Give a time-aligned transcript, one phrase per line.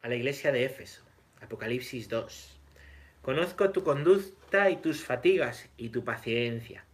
[0.00, 1.02] a la iglesia de Éfeso,
[1.40, 2.60] Apocalipsis 2.
[3.20, 6.84] Conozco tu conducta y tus fatigas y tu paciencia,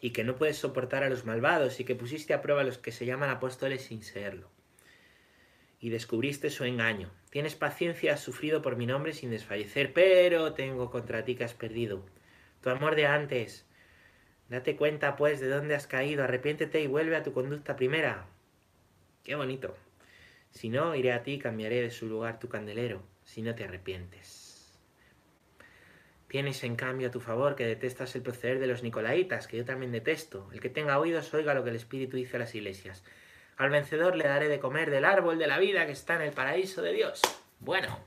[0.00, 2.78] y que no puedes soportar a los malvados y que pusiste a prueba a los
[2.78, 4.50] que se llaman apóstoles sin serlo.
[5.78, 7.10] Y descubriste su engaño.
[7.28, 11.52] Tienes paciencia, has sufrido por mi nombre sin desfallecer, pero tengo contra ti que has
[11.52, 12.06] perdido.
[12.62, 13.66] Tu amor de antes.
[14.48, 18.26] Date cuenta, pues, de dónde has caído, arrepiéntete y vuelve a tu conducta primera.
[19.22, 19.76] Qué bonito.
[20.56, 23.64] Si no, iré a ti y cambiaré de su lugar tu candelero, si no te
[23.64, 24.80] arrepientes.
[26.28, 29.66] Tienes en cambio a tu favor que detestas el proceder de los nicolaitas, que yo
[29.66, 30.48] también detesto.
[30.54, 33.04] El que tenga oídos oiga lo que el Espíritu dice a las iglesias.
[33.58, 36.32] Al vencedor le daré de comer del árbol de la vida que está en el
[36.32, 37.20] paraíso de Dios.
[37.60, 38.00] Bueno,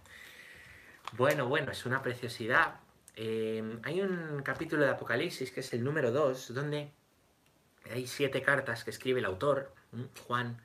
[1.11, 2.79] bueno, bueno, es una preciosidad.
[3.15, 6.89] Eh, hay un capítulo de Apocalipsis, que es el número 2, donde
[7.91, 9.71] hay siete cartas que escribe el autor,
[10.25, 10.59] Juan.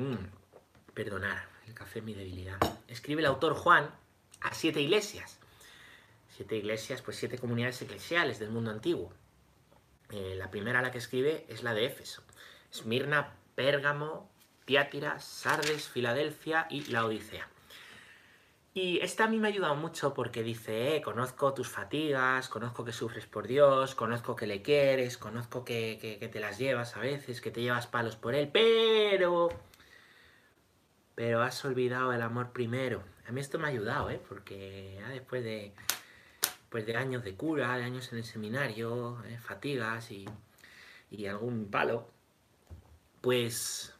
[0.00, 2.56] Mm, perdonar, el café mi debilidad.
[2.88, 3.90] Escribe el autor Juan
[4.40, 5.38] a siete iglesias.
[6.30, 9.12] Siete iglesias, pues siete comunidades eclesiales del mundo antiguo.
[10.08, 12.22] Eh, la primera a la que escribe es la de Éfeso.
[12.72, 14.30] Esmirna, Pérgamo,
[14.64, 17.46] Tiátira, Sardes, Filadelfia y la Odisea.
[18.72, 22.86] Y esta a mí me ha ayudado mucho porque dice, eh, conozco tus fatigas, conozco
[22.86, 27.00] que sufres por Dios, conozco que le quieres, conozco que, que te las llevas a
[27.00, 29.50] veces, que te llevas palos por él, pero...
[31.20, 33.02] Pero has olvidado el amor primero.
[33.28, 34.18] A mí esto me ha ayudado, ¿eh?
[34.26, 35.74] Porque ya después de,
[36.70, 39.36] pues de años de cura, de años en el seminario, ¿eh?
[39.36, 40.24] fatigas y,
[41.10, 42.08] y algún palo,
[43.20, 43.94] pues,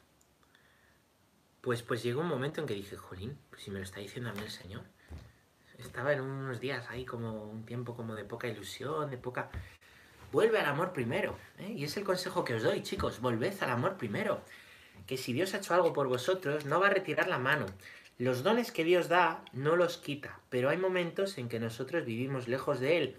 [1.61, 4.31] pues, pues llegó un momento en que dije, jolín, pues si me lo está diciendo
[4.31, 4.84] a mí el Señor.
[5.77, 9.51] Estaba en unos días ahí como un tiempo como de poca ilusión, de poca...
[10.33, 11.37] Vuelve al amor primero.
[11.59, 11.71] ¿eh?
[11.77, 13.21] Y es el consejo que os doy, chicos.
[13.21, 14.43] Volved al amor primero.
[15.11, 17.66] Que si Dios ha hecho algo por vosotros, no va a retirar la mano.
[18.16, 22.47] Los dones que Dios da no los quita, pero hay momentos en que nosotros vivimos
[22.47, 23.16] lejos de Él.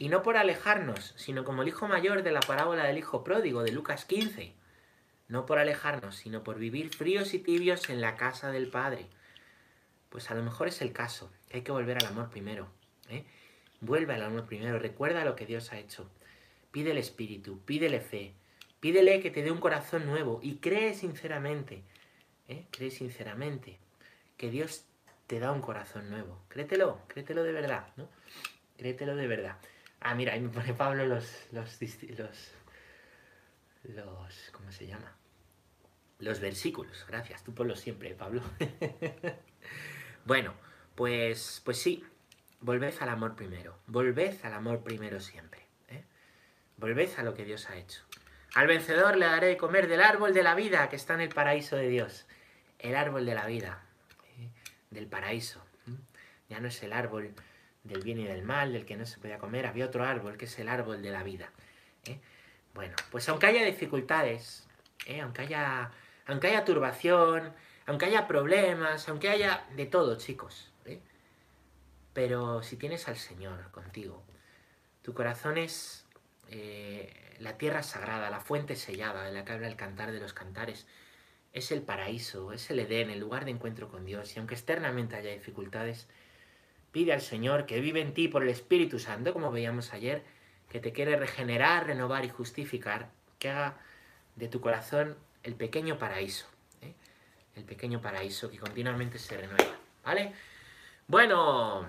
[0.00, 3.62] Y no por alejarnos, sino como el hijo mayor de la parábola del hijo pródigo
[3.62, 4.52] de Lucas 15.
[5.28, 9.06] No por alejarnos, sino por vivir fríos y tibios en la casa del Padre.
[10.08, 12.66] Pues a lo mejor es el caso, que hay que volver al amor primero.
[13.08, 13.24] ¿eh?
[13.80, 16.10] Vuelve al amor primero, recuerda lo que Dios ha hecho.
[16.72, 18.34] Pide el Espíritu, pídele fe,
[18.80, 21.84] pídele que te dé un corazón nuevo y cree sinceramente.
[22.48, 22.66] ¿eh?
[22.70, 23.78] Cree sinceramente
[24.36, 24.84] que Dios
[25.26, 26.42] te da un corazón nuevo.
[26.48, 28.08] Créetelo, créetelo de verdad, ¿no?
[28.76, 29.58] Créetelo de verdad.
[30.00, 32.52] Ah, mira, ahí me pone Pablo los, los, los,
[33.84, 35.14] los, ¿cómo se llama?
[36.18, 37.04] Los versículos.
[37.06, 38.42] Gracias, tú ponlo siempre, Pablo.
[40.24, 40.54] bueno,
[40.94, 42.04] pues, pues sí,
[42.60, 43.78] volved al amor primero.
[43.86, 45.60] Volved al amor primero siempre.
[45.88, 46.04] ¿eh?
[46.76, 48.02] Volved a lo que Dios ha hecho.
[48.54, 51.28] Al vencedor le daré de comer del árbol de la vida que está en el
[51.28, 52.26] paraíso de Dios.
[52.78, 53.84] El árbol de la vida
[54.90, 55.64] del paraíso.
[56.48, 57.32] Ya no es el árbol
[57.84, 60.44] del bien y del mal, del que no se podía comer, había otro árbol que
[60.44, 61.50] es el árbol de la vida.
[62.04, 62.18] ¿eh?
[62.74, 64.66] Bueno, pues aunque haya dificultades,
[65.06, 65.20] ¿eh?
[65.20, 65.90] aunque, haya,
[66.26, 67.52] aunque haya turbación,
[67.86, 70.70] aunque haya problemas, aunque haya de todo, chicos.
[70.84, 71.00] ¿eh?
[72.12, 74.22] Pero si tienes al Señor contigo,
[75.02, 76.04] tu corazón es
[77.38, 80.86] la tierra sagrada, la fuente sellada de la que habla el cantar de los cantares
[81.52, 84.34] es el paraíso, es el Edén, el lugar de encuentro con Dios.
[84.34, 86.06] Y aunque externamente haya dificultades,
[86.92, 90.22] pide al Señor que vive en ti por el Espíritu Santo, como veíamos ayer,
[90.68, 93.78] que te quiere regenerar, renovar y justificar, que haga
[94.36, 96.46] de tu corazón el pequeño paraíso,
[96.82, 96.94] ¿eh?
[97.56, 100.32] el pequeño paraíso que continuamente se renueva, ¿vale?
[101.08, 101.88] Bueno,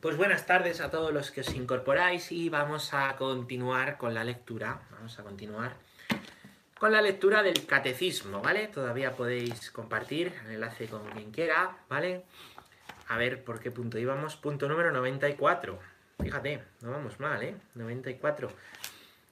[0.00, 4.24] pues buenas tardes a todos los que os incorporáis y vamos a continuar con la
[4.24, 5.74] lectura, vamos a continuar
[6.78, 8.68] con la lectura del catecismo, ¿vale?
[8.68, 12.24] Todavía podéis compartir el enlace con quien quiera, ¿vale?
[13.08, 14.36] A ver por qué punto íbamos.
[14.36, 15.78] Punto número 94.
[16.22, 17.54] Fíjate, no vamos mal, ¿eh?
[17.74, 18.50] 94.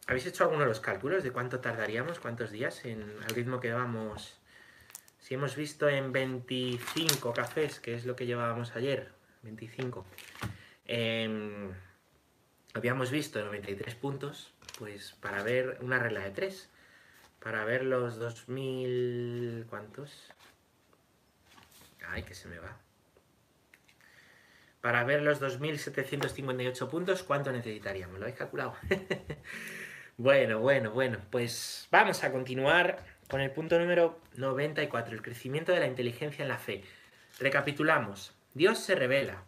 [0.07, 3.73] ¿Habéis hecho alguno de los cálculos de cuánto tardaríamos, cuántos días en al ritmo que
[3.73, 4.39] vamos?
[5.19, 10.07] Si hemos visto en 25 cafés, que es lo que llevábamos ayer, 25,
[10.87, 11.71] em,
[12.75, 16.71] habíamos visto 93 puntos, pues para ver una regla de 3
[17.41, 19.67] para ver los 2000...
[19.69, 20.29] ¿Cuántos?
[22.09, 22.77] Ay, que se me va.
[24.81, 28.19] Para ver los 2758 puntos, ¿cuánto necesitaríamos?
[28.19, 28.75] ¿Lo habéis calculado?
[30.17, 31.19] bueno, bueno, bueno.
[31.31, 36.49] Pues vamos a continuar con el punto número 94, el crecimiento de la inteligencia en
[36.49, 36.85] la fe.
[37.39, 38.35] Recapitulamos.
[38.59, 39.45] Dios se revela.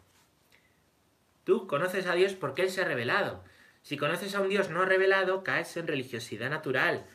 [1.45, 3.45] Tú conoces a Dios porque Él se ha revelado.
[3.83, 7.07] Si conoces a un Dios no revelado, caes en religiosidad natural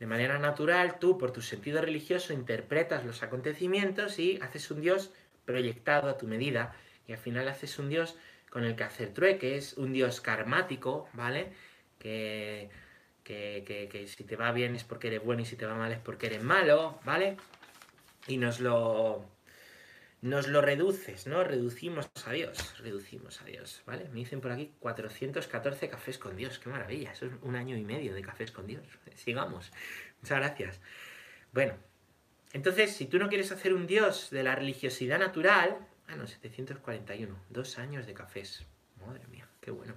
[0.00, 5.12] De manera natural, tú, por tu sentido religioso, interpretas los acontecimientos y haces un Dios
[5.44, 6.74] proyectado a tu medida.
[7.06, 8.16] Y al final haces un Dios
[8.50, 11.52] con el que hacer trueques, un Dios karmático, ¿vale?
[11.98, 12.70] Que,
[13.24, 15.74] que, que, que si te va bien es porque eres bueno y si te va
[15.74, 17.36] mal es porque eres malo, ¿vale?
[18.26, 19.24] Y nos lo,
[20.20, 21.44] nos lo reduces, ¿no?
[21.44, 24.08] Reducimos a Dios, reducimos a Dios, ¿vale?
[24.08, 27.84] Me dicen por aquí 414 cafés con Dios, qué maravilla, eso es un año y
[27.84, 28.82] medio de cafés con Dios.
[29.14, 29.70] Sigamos,
[30.20, 30.80] muchas gracias.
[31.52, 31.74] Bueno,
[32.52, 35.78] entonces, si tú no quieres hacer un Dios de la religiosidad natural,
[36.08, 38.66] ah, no, 741, dos años de cafés,
[39.06, 39.94] madre mía, qué bueno.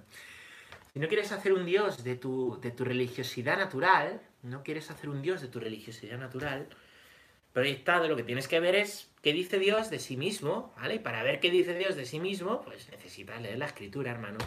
[0.92, 5.08] Si no quieres hacer un Dios de tu, de tu religiosidad natural, no quieres hacer
[5.08, 6.68] un Dios de tu religiosidad natural,
[7.52, 10.96] proyectado, lo que tienes que ver es qué dice Dios de sí mismo, ¿vale?
[10.96, 14.38] Y para ver qué dice Dios de sí mismo, pues necesitas leer la escritura, hermano,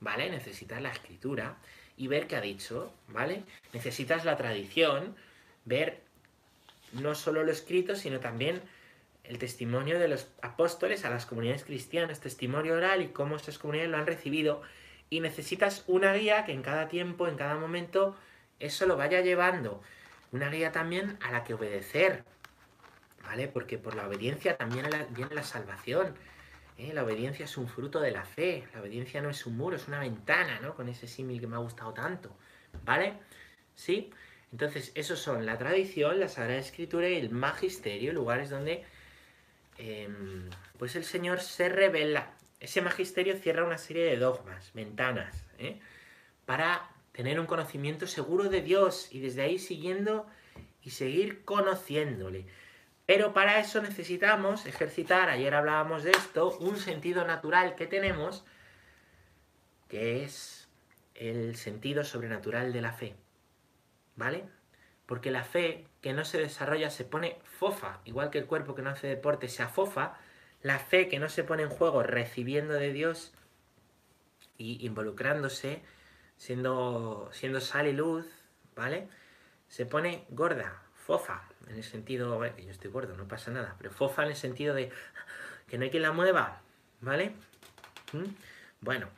[0.00, 0.30] ¿vale?
[0.30, 1.56] Necesitas la escritura
[1.96, 3.42] y ver qué ha dicho, ¿vale?
[3.72, 5.14] Necesitas la tradición,
[5.64, 6.00] ver
[6.92, 8.60] no solo lo escrito, sino también
[9.24, 13.90] el testimonio de los apóstoles a las comunidades cristianas, testimonio oral y cómo estas comunidades
[13.90, 14.62] lo han recibido.
[15.08, 18.16] Y necesitas una guía que en cada tiempo, en cada momento,
[18.58, 19.82] eso lo vaya llevando.
[20.32, 22.24] Una guía también a la que obedecer,
[23.22, 23.48] ¿vale?
[23.48, 26.14] Porque por la obediencia también viene la salvación.
[26.78, 26.92] ¿eh?
[26.92, 28.66] La obediencia es un fruto de la fe.
[28.74, 30.74] La obediencia no es un muro, es una ventana, ¿no?
[30.74, 32.34] Con ese símil que me ha gustado tanto,
[32.84, 33.14] ¿vale?
[33.74, 34.10] ¿Sí?
[34.52, 38.84] Entonces, esos son la tradición, la Sagrada Escritura y el magisterio, lugares donde
[39.78, 42.34] em, pues el Señor se revela.
[42.58, 45.80] Ese magisterio cierra una serie de dogmas, ventanas, ¿eh?
[46.46, 50.26] para tener un conocimiento seguro de Dios y desde ahí siguiendo
[50.82, 52.46] y seguir conociéndole.
[53.10, 58.44] Pero para eso necesitamos ejercitar, ayer hablábamos de esto, un sentido natural que tenemos,
[59.88, 60.68] que es
[61.16, 63.16] el sentido sobrenatural de la fe.
[64.14, 64.44] ¿Vale?
[65.06, 68.82] Porque la fe que no se desarrolla se pone fofa, igual que el cuerpo que
[68.82, 70.16] no hace deporte se afofa,
[70.62, 73.34] la fe que no se pone en juego recibiendo de Dios
[74.56, 75.82] y involucrándose,
[76.36, 78.28] siendo, siendo sal y luz,
[78.76, 79.08] ¿vale?
[79.66, 80.80] Se pone gorda,
[81.10, 84.28] fofa, en el sentido, bueno, que yo estoy gordo, no pasa nada, pero fofa en
[84.28, 84.92] el sentido de
[85.66, 86.60] que no hay quien la mueva,
[87.00, 87.32] ¿vale?
[88.12, 88.26] ¿Mm?
[88.80, 89.08] Bueno,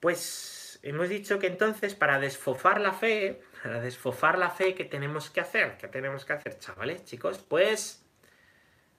[0.00, 5.30] pues hemos dicho que entonces para desfofar la fe, para desfofar la fe, ¿qué tenemos
[5.30, 5.76] que hacer?
[5.76, 7.38] ¿Qué tenemos que hacer, chavales, chicos?
[7.38, 8.04] Pues,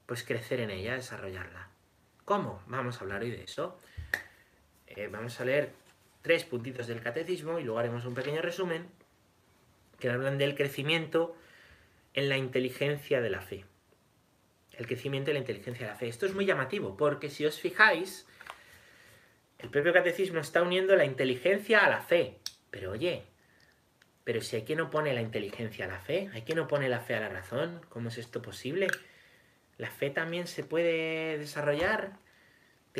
[0.05, 1.67] pues crecer en ella, desarrollarla.
[2.23, 2.63] ¿Cómo?
[2.67, 3.77] Vamos a hablar hoy de eso.
[4.87, 5.73] Eh, vamos a leer
[6.21, 8.87] tres puntitos del catecismo y luego haremos un pequeño resumen
[9.99, 11.35] que hablan del crecimiento
[12.13, 13.65] en la inteligencia de la fe.
[14.73, 16.07] El crecimiento de la inteligencia de la fe.
[16.07, 18.27] Esto es muy llamativo, porque si os fijáis,
[19.59, 22.39] el propio catecismo está uniendo la inteligencia a la fe.
[22.71, 23.23] Pero oye,
[24.23, 27.15] pero si hay quien opone la inteligencia a la fe, hay quien opone la fe
[27.15, 28.87] a la razón, ¿cómo es esto posible?
[29.77, 32.17] La fe también se puede desarrollar.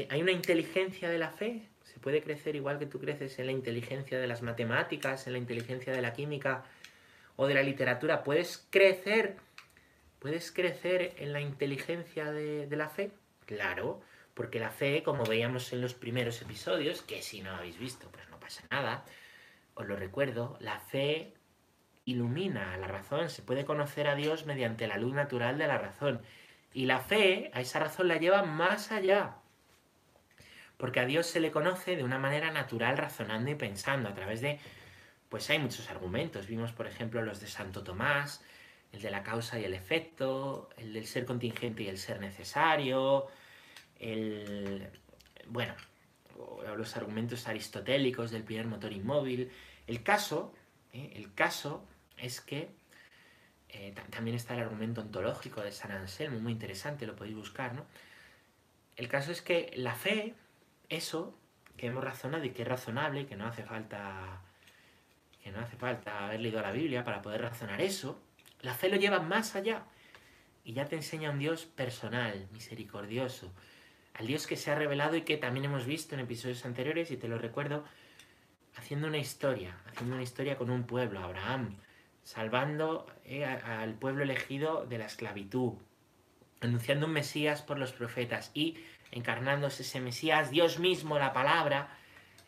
[0.10, 1.70] Hay una inteligencia de la fe.
[1.84, 5.40] Se puede crecer igual que tú creces en la inteligencia de las matemáticas, en la
[5.40, 6.66] inteligencia de la química,
[7.36, 9.38] o de la literatura, puedes crecer,
[10.20, 13.12] puedes crecer en la inteligencia de, la fe.
[13.46, 14.02] Claro,
[14.34, 18.30] porque la fe, como veíamos en los primeros episodios, que si no habéis visto, pues
[18.30, 19.06] no pasa nada,
[19.76, 21.34] os lo recuerdo, la fe
[22.06, 25.78] ilumina a la razón, se puede conocer a Dios mediante la luz natural de la
[25.78, 26.22] razón.
[26.74, 29.36] Y la fe, a esa razón la lleva más allá.
[30.78, 34.42] Porque a Dios se le conoce de una manera natural, razonando y pensando, a través
[34.42, 34.60] de
[35.34, 36.46] pues hay muchos argumentos.
[36.46, 38.44] Vimos, por ejemplo, los de Santo Tomás,
[38.92, 43.26] el de la causa y el efecto, el del ser contingente y el ser necesario,
[43.98, 44.88] el...
[45.48, 45.74] bueno,
[46.78, 49.52] los argumentos aristotélicos del primer motor inmóvil.
[49.88, 50.54] El caso,
[50.94, 51.14] ¿eh?
[51.16, 51.84] el caso
[52.16, 52.70] es que
[53.70, 57.88] eh, también está el argumento ontológico de San Anselmo, muy interesante, lo podéis buscar, ¿no?
[58.96, 60.36] El caso es que la fe,
[60.90, 61.36] eso
[61.76, 64.44] que hemos razonado y que es razonable que no hace falta
[65.44, 68.22] que no hace falta haber leído la Biblia para poder razonar eso,
[68.62, 69.84] la fe lo lleva más allá.
[70.64, 73.52] Y ya te enseña un Dios personal, misericordioso,
[74.14, 77.18] al Dios que se ha revelado y que también hemos visto en episodios anteriores, y
[77.18, 77.84] te lo recuerdo,
[78.76, 81.76] haciendo una historia, haciendo una historia con un pueblo, Abraham,
[82.24, 85.74] salvando eh, al pueblo elegido de la esclavitud,
[86.62, 88.78] anunciando un Mesías por los profetas y
[89.12, 91.98] encarnándose ese Mesías, Dios mismo, la palabra,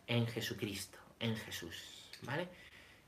[0.07, 2.47] en Jesucristo, en Jesús, ¿vale?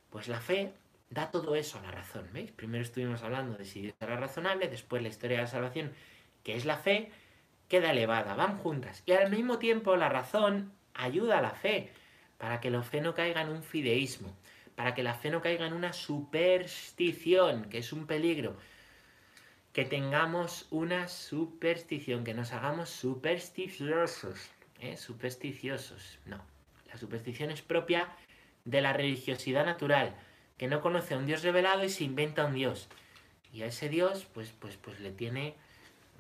[0.10, 0.74] Pues la fe
[1.10, 2.52] da todo eso a la razón, ¿veis?
[2.52, 5.94] Primero estuvimos hablando de si era razonable, después la historia de la salvación,
[6.44, 7.12] que es la fe,
[7.68, 9.04] queda elevada, van juntas.
[9.06, 11.92] Y al mismo tiempo la razón ayuda a la fe,
[12.38, 14.36] para que la fe no caiga en un fideísmo.
[14.76, 18.56] para que la fe no caiga en una superstición, que es un peligro.
[19.74, 24.52] Que tengamos una superstición, que nos hagamos supersticiosos.
[24.80, 24.96] ¿eh?
[24.96, 26.20] Supersticiosos.
[26.26, 26.40] No.
[26.86, 28.08] La superstición es propia
[28.67, 30.15] de la religiosidad natural,
[30.57, 32.88] que no conoce a un Dios revelado y se inventa un Dios.
[33.51, 35.55] Y a ese Dios, pues, pues, pues le tiene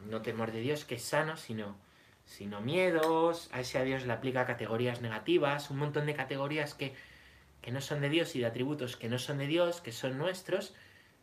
[0.09, 1.75] no temor de Dios, que es sano, sino,
[2.25, 3.49] sino miedos.
[3.51, 6.93] A ese Dios le aplica categorías negativas, un montón de categorías que
[7.67, 10.17] que no son de Dios y de atributos que no son de Dios, que son
[10.17, 10.73] nuestros,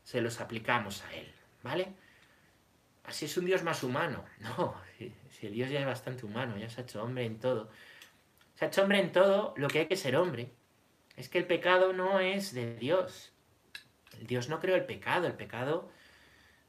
[0.02, 1.88] se los aplicamos a Él, ¿vale?
[3.04, 4.24] Así es un Dios más humano.
[4.40, 4.74] No,
[5.30, 7.70] si el Dios ya es bastante humano, ya se ha hecho hombre en todo.
[8.56, 10.50] Se ha hecho hombre en todo lo que hay que ser hombre.
[11.16, 13.32] Es que el pecado no es de Dios.
[14.20, 15.26] Dios no creó el pecado.
[15.26, 15.90] El pecado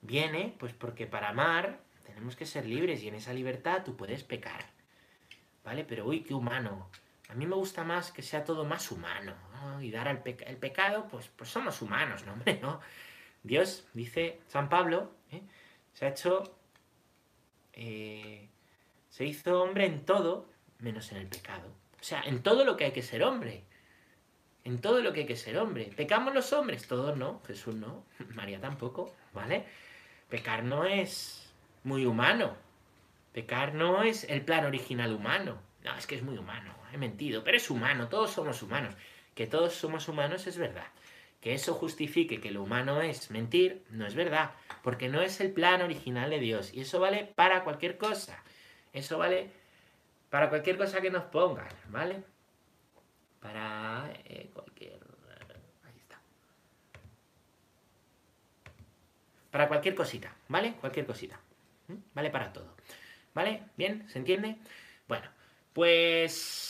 [0.02, 4.24] viene, pues porque para amar tenemos que ser libres y en esa libertad tú puedes
[4.24, 4.66] pecar.
[5.64, 5.84] ¿Vale?
[5.84, 6.90] Pero uy, qué humano.
[7.30, 9.34] A mí me gusta más que sea todo más humano.
[9.82, 12.60] Y dar al el pecado, pues, pues somos humanos, ¿no, hombre?
[12.62, 12.80] ¿no?
[13.44, 15.42] Dios, dice San Pablo, ¿eh?
[15.94, 16.58] se ha hecho.
[17.74, 18.48] Eh,
[19.10, 20.50] se hizo hombre en todo,
[20.80, 21.68] menos en el pecado.
[22.00, 23.64] O sea, en todo lo que hay que ser hombre.
[24.65, 25.91] En todo lo que hay que ser hombre.
[25.95, 26.88] ¿Pecamos los hombres?
[26.88, 27.41] Todos no.
[27.48, 28.03] Jesús no.
[28.36, 29.15] María tampoco.
[29.34, 29.65] ¿Vale?
[30.29, 31.53] Pecar no es
[31.84, 32.55] muy humano.
[33.31, 35.60] Pecar no es el plan original humano.
[35.84, 38.95] No, es que es muy humano he mentido, pero es humano, todos somos humanos.
[39.36, 40.88] Que todos somos humanos es verdad.
[41.41, 45.51] Que eso justifique que lo humano es mentir, no es verdad, porque no es el
[45.51, 46.74] plan original de Dios.
[46.74, 48.41] Y eso vale para cualquier cosa.
[48.93, 49.51] Eso vale
[50.29, 52.24] para cualquier cosa que nos pongan, ¿vale?
[53.46, 55.00] Para eh, cualquier...
[55.84, 56.20] Ahí está.
[59.52, 60.74] Para cualquier cosita, ¿vale?
[60.82, 61.40] Cualquier cosita.
[62.16, 62.75] Vale para todo.
[63.36, 63.62] ¿Vale?
[63.78, 64.10] ¿Bien?
[64.10, 64.58] ¿Se entiende?
[65.08, 65.30] Bueno,
[65.74, 66.66] pues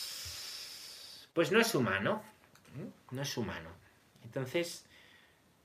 [1.32, 2.22] pues no es humano.
[3.12, 3.70] No es humano.
[4.26, 4.86] Entonces,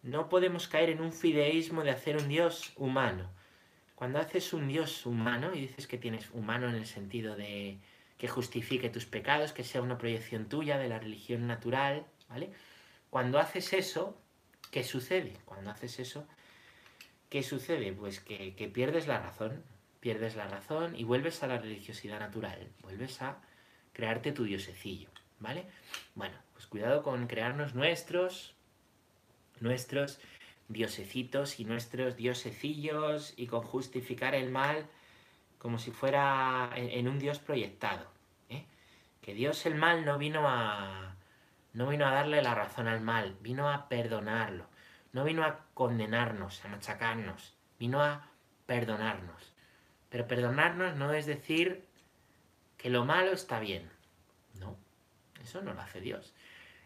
[0.05, 3.29] no podemos caer en un fideísmo de hacer un Dios humano.
[3.97, 7.79] Cuando haces un Dios humano y dices que tienes humano en el sentido de
[8.21, 12.53] que justifique tus pecados, que sea una proyección tuya de la religión natural, ¿vale?
[13.09, 14.21] Cuando haces eso,
[14.71, 15.39] ¿qué sucede?
[15.47, 16.27] Cuando haces eso,
[17.31, 17.93] ¿qué sucede?
[17.93, 19.65] Pues que, que pierdes la razón,
[20.01, 23.41] pierdes la razón y vuelves a la religiosidad natural, vuelves a
[23.95, 25.09] crearte tu diosecillo.
[25.41, 25.65] ¿vale?
[26.15, 28.55] Bueno, pues cuidado con crearnos nuestros,
[29.59, 30.21] nuestros
[30.69, 34.87] diosecitos y nuestros diosecillos y con justificar el mal
[35.61, 38.07] como si fuera en, un dios proyectado.
[38.49, 38.65] ¿eh?
[39.21, 41.15] Que Dios el mal no vino a
[41.73, 44.67] no vino a darle la razón al mal, vino a perdonarlo,
[45.13, 48.27] no vino a condenarnos, a machacarnos, vino a
[48.67, 49.53] perdonarnos.
[50.09, 51.85] Pero perdonarnos no es decir
[52.77, 53.89] que lo malo está bien,
[54.59, 54.77] no.
[55.41, 56.33] Eso no lo hace Dios.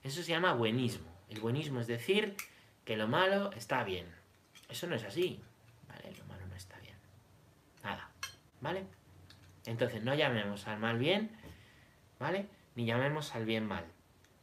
[0.03, 1.11] Eso se llama buenismo.
[1.31, 2.37] El buenismo es decir
[2.85, 4.07] que lo malo está bien.
[4.69, 5.41] Eso no es así.
[5.89, 6.15] ¿Vale?
[6.19, 6.97] Lo malo no está bien.
[7.83, 8.11] Nada.
[8.65, 8.87] ¿Vale?
[9.67, 11.31] Entonces no llamemos al mal bien,
[12.19, 12.47] ¿vale?
[12.75, 13.85] Ni llamemos al bien mal.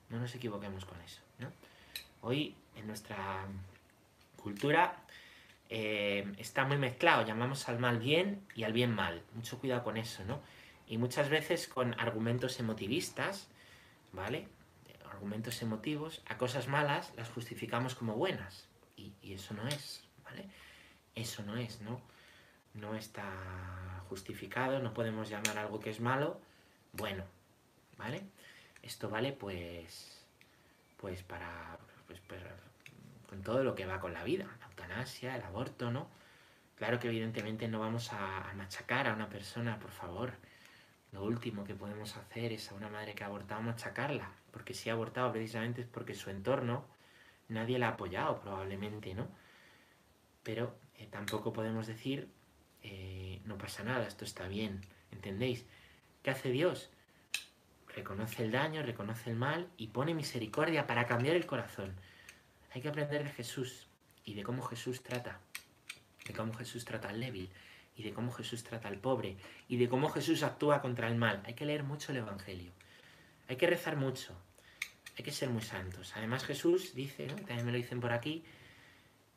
[0.09, 1.21] No nos equivoquemos con eso.
[1.39, 1.51] ¿no?
[2.21, 3.47] Hoy en nuestra
[4.37, 4.95] cultura
[5.69, 7.25] eh, está muy mezclado.
[7.25, 9.23] Llamamos al mal bien y al bien mal.
[9.33, 10.39] Mucho cuidado con eso, ¿no?
[10.85, 13.49] Y muchas veces con argumentos emotivistas
[14.13, 14.47] ¿vale?
[15.09, 18.67] Argumentos emotivos, a cosas malas las justificamos como buenas.
[18.95, 20.45] Y, eso no es, ¿vale?
[21.15, 22.01] Eso no es, ¿no?
[22.73, 26.39] No está justificado, no podemos llamar algo que es malo
[26.93, 27.23] bueno,
[27.97, 28.23] ¿vale?
[28.81, 30.25] Esto vale pues,
[30.97, 32.19] pues para, pues,
[33.29, 36.09] con todo lo que va con la vida, la eutanasia, el aborto, ¿no?
[36.75, 40.33] Claro que evidentemente no vamos a machacar a una persona, por favor,
[41.11, 44.89] lo último que podemos hacer es a una madre que ha abortado machacarla, porque si
[44.89, 46.85] ha abortado precisamente es porque su entorno
[47.49, 49.27] nadie la ha apoyado probablemente, ¿no?
[50.43, 52.29] Pero eh, tampoco podemos decir,
[52.83, 55.65] eh, no pasa nada, esto está bien, ¿entendéis?
[56.23, 56.89] ¿Qué hace Dios?
[57.95, 61.93] Reconoce el daño, reconoce el mal y pone misericordia para cambiar el corazón.
[62.73, 63.87] Hay que aprender de Jesús
[64.23, 65.39] y de cómo Jesús trata,
[66.25, 67.49] de cómo Jesús trata al débil,
[67.95, 71.41] y de cómo Jesús trata al pobre y de cómo Jesús actúa contra el mal.
[71.45, 72.71] Hay que leer mucho el Evangelio.
[73.47, 74.33] Hay que rezar mucho.
[75.17, 76.13] Hay que ser muy santos.
[76.15, 77.35] Además Jesús dice, ¿no?
[77.35, 78.43] también me lo dicen por aquí,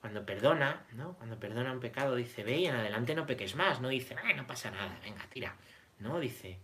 [0.04, 1.14] cuando perdona, ¿no?
[1.14, 3.80] Cuando perdona un pecado dice, ve y en adelante no peques más.
[3.80, 5.56] No dice, Ay, no pasa nada, venga, tira.
[5.98, 6.58] No, dice,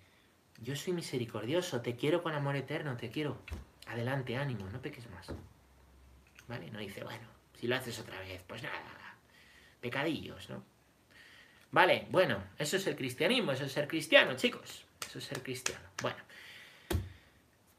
[0.59, 3.39] yo soy misericordioso, te quiero con amor eterno, te quiero.
[3.87, 5.33] Adelante, ánimo, no peques más.
[6.49, 6.71] ¿Vale?
[6.71, 7.27] No dice, bueno,
[7.59, 9.17] si lo haces otra vez, pues nada,
[9.81, 10.63] pecadillos, ¿no?
[11.71, 14.85] Vale, bueno, eso es el cristianismo, eso es ser cristiano, chicos.
[15.07, 15.87] Eso es ser cristiano.
[16.03, 16.19] Bueno.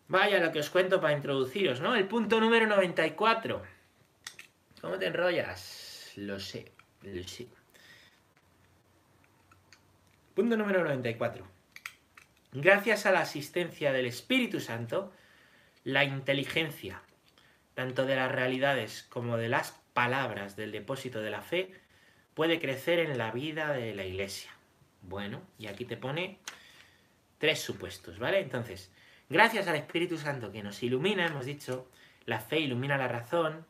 [0.08, 1.94] Vaya lo que os cuento para introduciros, ¿no?
[1.94, 3.62] El punto número 94.
[4.82, 6.12] ¿Cómo te enrollas?
[6.16, 6.72] Lo sé,
[7.04, 7.48] lo sé.
[10.34, 11.48] Punto número 94.
[12.54, 15.14] Gracias a la asistencia del Espíritu Santo,
[15.84, 17.04] la inteligencia,
[17.76, 21.74] tanto de las realidades como de las palabras del depósito de la fe,
[22.34, 24.52] puede crecer en la vida de la iglesia.
[25.04, 26.40] Bueno, y aquí te pone
[27.38, 28.40] tres supuestos, ¿vale?
[28.40, 28.92] Entonces,
[29.30, 31.88] gracias al Espíritu Santo que nos ilumina, hemos dicho,
[32.26, 33.66] la fe ilumina la razón,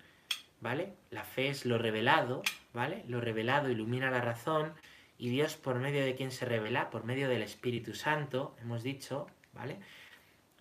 [0.62, 0.94] ¿vale?
[1.10, 3.03] La fe es lo revelado, ¿vale?
[3.08, 4.74] Lo revelado ilumina la razón
[5.18, 9.27] y Dios por medio de quien se revela, por medio del Espíritu Santo, hemos dicho,
[9.53, 9.80] ¿vale?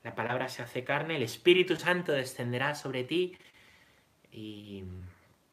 [0.03, 3.37] La palabra se hace carne, el Espíritu Santo descenderá sobre ti
[4.33, 4.85] y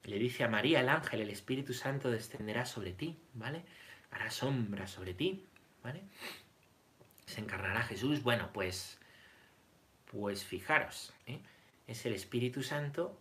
[0.03, 3.63] le dice a María el ángel, el Espíritu Santo descenderá sobre ti, ¿vale?
[4.11, 5.45] Hará sombra sobre ti,
[5.83, 6.03] ¿vale?
[7.25, 8.23] Se encarnará Jesús.
[8.23, 8.99] Bueno, pues,
[10.09, 11.41] pues fijaros, ¿eh?
[11.87, 13.19] es el Espíritu Santo,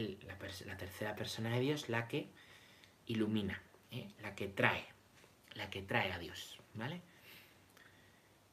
[0.00, 2.28] la, tercera persona de Dios, la que
[3.06, 4.08] ilumina, ¿eh?
[4.20, 4.84] la que trae,
[5.54, 7.00] la que trae a Dios, ¿vale?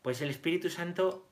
[0.01, 1.27] Pues el Espíritu Santo,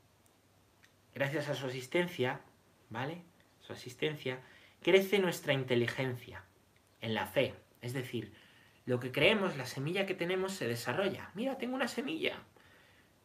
[1.14, 2.42] gracias a su asistencia,
[2.90, 3.22] ¿vale?
[3.62, 4.40] Su asistencia,
[4.82, 6.44] crece nuestra inteligencia
[7.02, 7.54] en la fe.
[7.82, 8.34] Es decir,
[8.86, 11.32] lo que creemos, la semilla que tenemos se desarrolla.
[11.34, 12.44] Mira, tengo una semilla.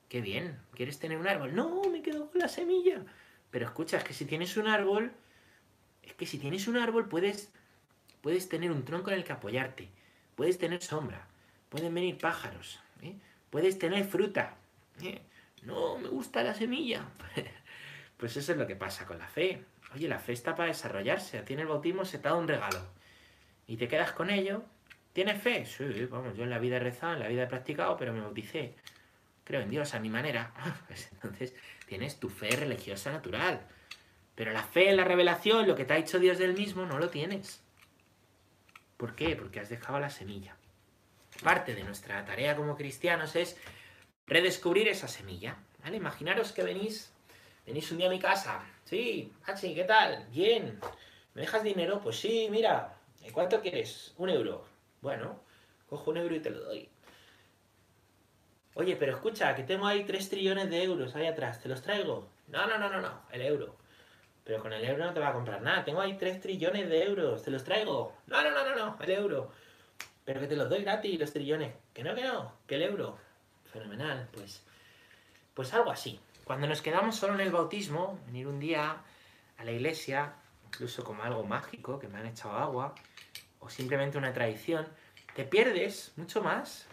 [0.09, 1.55] Qué bien, ¿quieres tener un árbol?
[1.55, 3.05] No, me quedo con la semilla.
[3.51, 5.13] Pero escucha, es que si tienes un árbol,
[6.07, 7.51] es que si tienes un árbol puedes,
[8.23, 9.89] puedes tener un tronco en el que apoyarte,
[10.35, 11.27] puedes tener sombra,
[11.69, 13.15] pueden venir pájaros, ¿eh?
[13.51, 14.57] puedes tener fruta.
[15.03, 15.21] ¿eh?
[15.63, 17.05] No, me gusta la semilla.
[18.17, 19.65] pues eso es lo que pasa con la fe.
[19.95, 21.43] Oye, la fe está para desarrollarse.
[21.43, 22.81] Tiene el bautismo, se te da un regalo.
[23.67, 24.63] Y te quedas con ello.
[25.13, 25.65] ¿Tienes fe?
[25.65, 28.21] Sí, vamos, yo en la vida he rezado, en la vida he practicado, pero me
[28.21, 28.75] bauticé.
[29.45, 30.53] Creo en Dios a mi manera.
[30.87, 31.55] Pues entonces
[31.87, 33.67] tienes tu fe religiosa natural.
[34.37, 36.99] Pero la fe en la revelación, lo que te ha dicho Dios del mismo, no
[36.99, 37.61] lo tienes.
[38.97, 39.35] ¿Por qué?
[39.35, 40.57] Porque has dejado la semilla.
[41.43, 43.57] Parte de nuestra tarea como cristianos es
[44.27, 45.57] redescubrir esa semilla.
[45.83, 45.97] ¿vale?
[45.97, 47.13] Imaginaros que venís
[47.67, 48.65] Venís un día a mi casa.
[48.85, 50.25] Sí, Hachi, ¿qué tal?
[50.31, 50.79] Bien.
[51.35, 52.01] ¿Me dejas dinero?
[52.01, 52.95] Pues sí, mira.
[53.33, 54.15] ¿Cuánto quieres?
[54.19, 54.65] Un euro.
[55.03, 55.41] Bueno,
[55.89, 56.89] cojo un euro y te lo doy.
[58.75, 61.61] Oye, pero escucha, que tengo ahí 3 trillones de euros ahí atrás.
[61.61, 62.29] ¿Te los traigo?
[62.47, 63.23] No, no, no, no, no.
[63.33, 63.75] El euro.
[64.47, 65.85] Pero con el euro no te va a comprar nada.
[65.85, 67.43] Tengo ahí 3 trillones de euros.
[67.43, 68.15] ¿Te los traigo?
[68.29, 68.97] No, no, no, no, no.
[69.03, 69.51] El euro.
[70.25, 71.75] Pero que te los doy gratis, los trillones.
[71.93, 72.53] Que no, que no.
[72.65, 73.19] Que el euro.
[73.73, 74.29] Fenomenal.
[74.33, 74.63] Pues,
[75.53, 76.21] pues algo así.
[76.45, 78.99] Cuando nos quedamos solo en el bautismo, venir un día
[79.59, 80.35] a la iglesia,
[80.67, 82.95] incluso como algo mágico, que me han echado agua,
[83.59, 84.87] o simplemente una tradición,
[85.35, 86.87] te pierdes mucho más.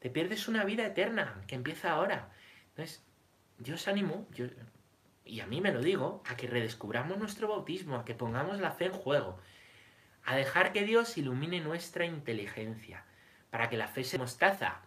[0.00, 2.28] Te pierdes una vida eterna que empieza ahora.
[2.70, 3.04] Entonces,
[3.58, 4.26] yo os animo,
[5.26, 8.70] y a mí me lo digo, a que redescubramos nuestro bautismo, a que pongamos la
[8.70, 9.38] fe en juego,
[10.24, 13.04] a dejar que Dios ilumine nuestra inteligencia,
[13.50, 14.80] para que la fe se mostaza,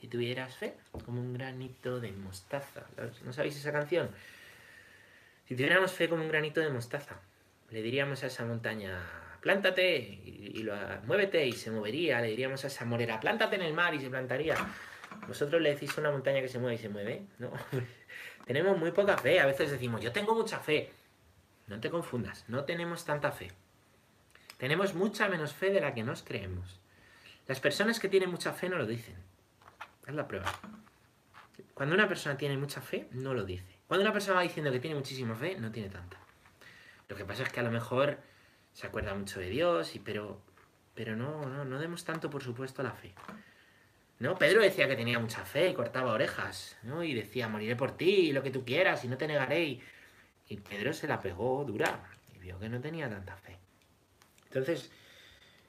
[0.00, 0.74] si tuvieras fe,
[1.04, 2.86] como un granito de mostaza.
[3.24, 4.10] ¿No sabéis esa canción?
[5.46, 7.20] Si tuviéramos fe como un granito de mostaza,
[7.70, 9.00] le diríamos a esa montaña,
[9.40, 10.74] plántate y, lo,
[11.06, 12.20] muévete y se movería.
[12.20, 14.56] Le diríamos a esa morera, plántate en el mar y se plantaría.
[15.26, 17.22] Vosotros le decís a una montaña que se mueve y se mueve.
[17.38, 17.52] No,
[18.46, 19.40] tenemos muy poca fe.
[19.40, 20.92] A veces decimos, yo tengo mucha fe.
[21.66, 23.52] No te confundas, no tenemos tanta fe.
[24.56, 26.80] Tenemos mucha menos fe de la que nos creemos.
[27.46, 29.16] Las personas que tienen mucha fe no lo dicen.
[30.06, 30.52] Es la prueba.
[31.74, 33.78] Cuando una persona tiene mucha fe, no lo dice.
[33.86, 36.18] Cuando una persona va diciendo que tiene muchísima fe, no tiene tanta.
[37.08, 38.18] Lo que pasa es que a lo mejor
[38.72, 40.40] se acuerda mucho de Dios, y, pero,
[40.94, 43.14] pero no, no, no demos tanto por supuesto la fe.
[44.20, 44.36] ¿No?
[44.36, 47.02] Pedro decía que tenía mucha fe y cortaba orejas, ¿no?
[47.02, 49.80] Y decía, moriré por ti, lo que tú quieras, y no te negaré.
[50.48, 52.00] Y Pedro se la pegó dura
[52.34, 53.56] y vio que no tenía tanta fe.
[54.44, 54.90] Entonces,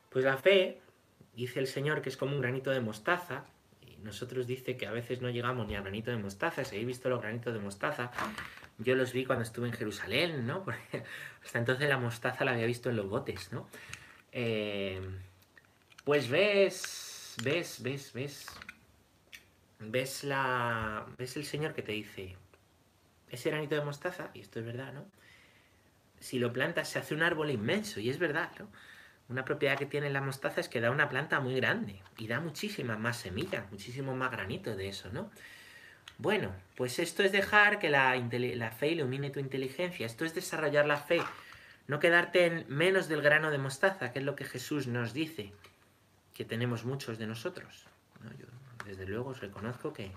[0.09, 0.81] pues la fe,
[1.33, 3.45] dice el Señor que es como un granito de mostaza,
[4.03, 6.65] nosotros dice que a veces no llegamos ni al granito de mostaza.
[6.65, 8.11] Si habéis visto los granitos de mostaza,
[8.79, 10.65] yo los vi cuando estuve en Jerusalén, ¿no?
[11.45, 13.69] Hasta entonces la mostaza la había visto en los botes, ¿no?
[14.31, 15.01] Eh,
[16.03, 17.11] pues ves,
[17.43, 18.45] ves, ves, ves,
[19.79, 22.37] ves la, ves el Señor que te dice,
[23.29, 25.05] ese granito de mostaza, y esto es verdad, ¿no?
[26.19, 28.67] Si lo plantas se hace un árbol inmenso, y es verdad, ¿no?
[29.29, 32.41] Una propiedad que tiene la mostaza es que da una planta muy grande y da
[32.41, 35.31] muchísimas más semillas, muchísimo más granito de eso, ¿no?
[36.17, 40.85] Bueno, pues esto es dejar que la, la fe ilumine tu inteligencia, esto es desarrollar
[40.85, 41.21] la fe,
[41.87, 45.53] no quedarte en menos del grano de mostaza, que es lo que Jesús nos dice,
[46.33, 47.85] que tenemos muchos de nosotros.
[48.85, 50.11] Desde luego os reconozco que,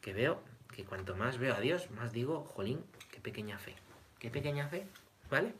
[0.00, 0.42] que veo
[0.74, 3.74] que cuanto más veo a Dios, más digo, jolín, qué pequeña fe.
[4.18, 4.86] Qué pequeña fe,
[5.30, 5.54] ¿vale?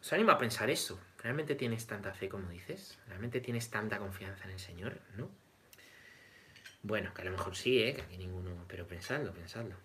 [0.00, 1.00] Os animo a pensar eso.
[1.22, 2.98] ¿Realmente tienes tanta fe como dices?
[3.08, 5.00] ¿Realmente tienes tanta confianza en el Señor?
[5.16, 5.30] ¿No?
[6.82, 7.94] Bueno, que a lo mejor sí, ¿eh?
[7.94, 8.64] Que aquí ninguno...
[8.68, 9.76] Pero pensadlo, pensadlo.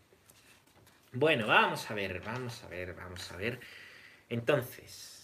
[1.13, 3.59] Bueno, vamos a ver, vamos a ver, vamos a ver.
[4.27, 5.18] Entonces,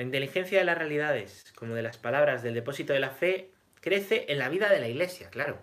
[0.00, 3.50] la inteligencia de las realidades, como de las palabras del depósito de la fe,
[3.82, 5.60] crece en la vida de la iglesia, claro.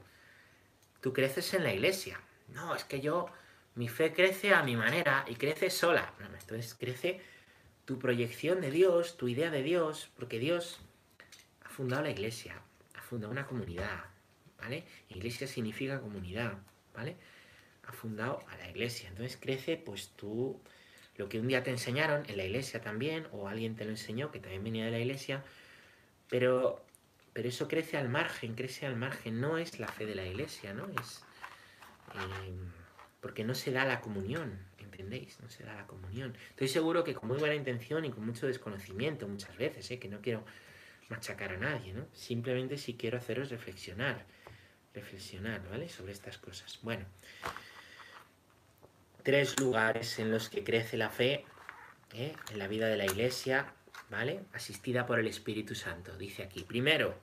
[1.01, 2.21] Tú creces en la iglesia.
[2.49, 3.25] No, es que yo,
[3.73, 6.13] mi fe crece a mi manera y crece sola.
[6.19, 7.19] No, entonces crece
[7.85, 10.81] tu proyección de Dios, tu idea de Dios, porque Dios
[11.63, 12.61] ha fundado la iglesia,
[12.93, 14.05] ha fundado una comunidad,
[14.59, 14.85] ¿vale?
[15.09, 16.59] Iglesia significa comunidad,
[16.93, 17.17] ¿vale?
[17.87, 19.09] Ha fundado a la iglesia.
[19.09, 20.61] Entonces crece, pues tú,
[21.17, 24.31] lo que un día te enseñaron en la iglesia también, o alguien te lo enseñó,
[24.31, 25.43] que también venía de la iglesia,
[26.29, 26.83] pero,
[27.33, 30.73] pero eso crece al margen, crece al margen, no es la fe de la iglesia,
[30.73, 30.87] ¿no?
[31.01, 31.23] Es...
[32.13, 32.53] Eh,
[33.19, 35.39] porque no se da la comunión, ¿entendéis?
[35.41, 36.37] No se da la comunión.
[36.51, 39.99] Estoy seguro que con muy buena intención y con mucho desconocimiento muchas veces, ¿eh?
[39.99, 40.45] que no quiero
[41.09, 42.05] machacar a nadie, ¿no?
[42.13, 44.25] Simplemente si quiero haceros reflexionar,
[44.93, 45.89] reflexionar, ¿vale?
[45.89, 46.79] Sobre estas cosas.
[46.83, 47.05] Bueno,
[49.27, 51.43] tres lugares en los que crece la fe
[52.13, 52.33] ¿eh?
[52.49, 53.73] en la vida de la iglesia,
[54.09, 54.39] ¿vale?
[54.53, 56.63] Asistida por el Espíritu Santo, dice aquí.
[56.63, 57.13] Primero,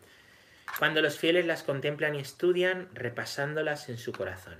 [0.78, 4.58] cuando los fieles las contemplan y estudian, repasándolas en su corazón.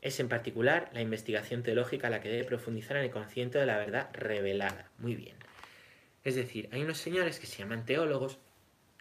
[0.00, 3.78] Es en particular la investigación teológica la que debe profundizar en el conocimiento de la
[3.78, 4.88] verdad revelada.
[4.98, 5.34] Muy bien.
[6.22, 8.38] Es decir, hay unos señores que se llaman teólogos,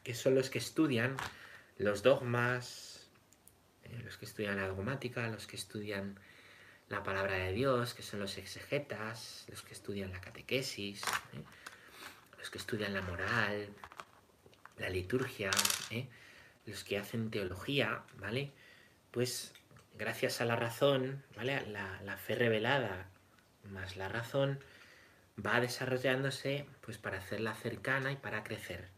[0.02, 1.16] que son los que estudian
[1.78, 2.93] los dogmas,
[4.04, 6.20] los que estudian la dogmática, los que estudian
[6.90, 11.02] la palabra de Dios, que son los exegetas, los que estudian la catequesis,
[11.34, 11.44] ¿eh?
[12.38, 13.70] los que estudian la moral,
[14.78, 15.52] la liturgia,
[15.92, 16.08] ¿eh?
[16.66, 18.52] los que hacen teología, ¿vale?
[19.12, 19.54] Pues
[19.98, 21.66] gracias a la razón, ¿vale?
[21.68, 23.08] La, fe revelada
[23.72, 24.60] más la razón
[25.44, 28.90] va desarrollándose pues para hacerla cercana y para crecer.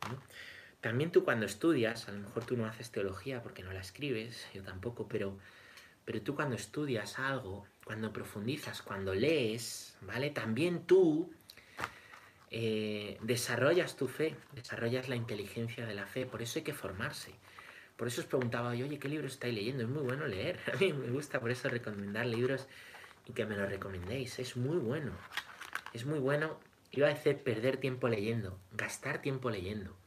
[0.86, 4.48] También tú cuando estudias, a lo mejor tú no haces teología porque no la escribes,
[4.54, 5.36] yo tampoco, pero,
[6.06, 10.30] pero tú cuando estudias algo, cuando profundizas, cuando lees, ¿vale?
[10.30, 11.34] También tú
[12.52, 17.32] eh, desarrollas tu fe, desarrollas la inteligencia de la fe, por eso hay que formarse.
[17.98, 19.82] Por eso os preguntaba yo, oye, ¿qué libro estáis leyendo?
[19.82, 20.60] Es muy bueno leer.
[20.72, 22.68] A mí me gusta por eso recomendar libros
[23.26, 24.38] y que me lo recomendéis.
[24.38, 25.14] Es muy bueno.
[25.94, 26.60] Es muy bueno.
[26.92, 29.98] Iba a decir perder tiempo leyendo, gastar tiempo leyendo.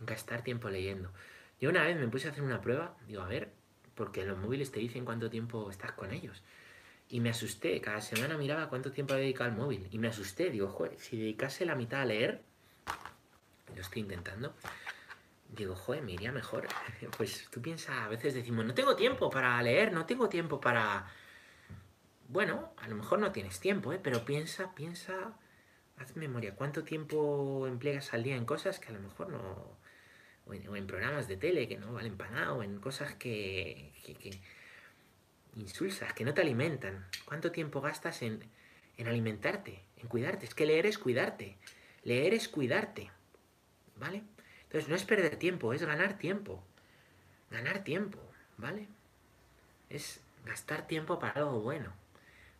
[0.00, 1.12] Gastar tiempo leyendo.
[1.60, 3.52] Yo una vez me puse a hacer una prueba, digo, a ver,
[3.94, 6.42] porque los móviles te dicen cuánto tiempo estás con ellos.
[7.08, 9.88] Y me asusté, cada semana miraba cuánto tiempo había dedicado al móvil.
[9.90, 12.42] Y me asusté, digo, joder, si dedicase la mitad a leer,
[13.74, 14.54] yo estoy intentando,
[15.48, 16.68] digo, joder, me iría mejor.
[17.16, 21.06] Pues tú piensas, a veces decimos, no tengo tiempo para leer, no tengo tiempo para...
[22.28, 24.00] Bueno, a lo mejor no tienes tiempo, ¿eh?
[24.02, 25.36] pero piensa, piensa,
[25.98, 29.79] haz memoria, ¿cuánto tiempo empleas al día en cosas que a lo mejor no...
[30.50, 34.14] O en, programas de tele que no valen para nada, o en cosas que, que,
[34.14, 34.40] que
[35.56, 37.06] insulsas, que no te alimentan.
[37.24, 38.42] ¿Cuánto tiempo gastas en,
[38.96, 40.46] en alimentarte, en cuidarte?
[40.46, 41.56] Es que leer es cuidarte.
[42.04, 43.10] Leer es cuidarte.
[43.96, 44.22] ¿Vale?
[44.64, 46.62] Entonces no es perder tiempo, es ganar tiempo.
[47.50, 48.18] Ganar tiempo,
[48.56, 48.86] ¿vale?
[49.88, 51.92] Es gastar tiempo para algo bueno.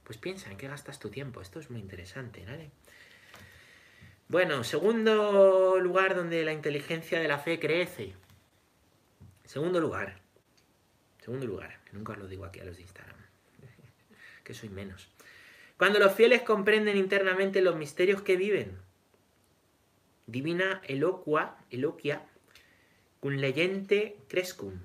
[0.05, 1.41] Pues piensa en qué gastas tu tiempo.
[1.41, 2.71] Esto es muy interesante, ¿vale?
[4.31, 8.15] Bueno, segundo lugar donde la inteligencia de la fe crece.
[9.45, 10.21] Segundo lugar.
[11.19, 11.81] Segundo lugar.
[11.91, 13.19] Nunca os lo digo aquí a los de Instagram.
[14.45, 15.09] que soy menos.
[15.77, 18.79] Cuando los fieles comprenden internamente los misterios que viven
[20.29, 22.23] divina eloqua, eloquia,
[23.19, 24.79] cum leyente crescum.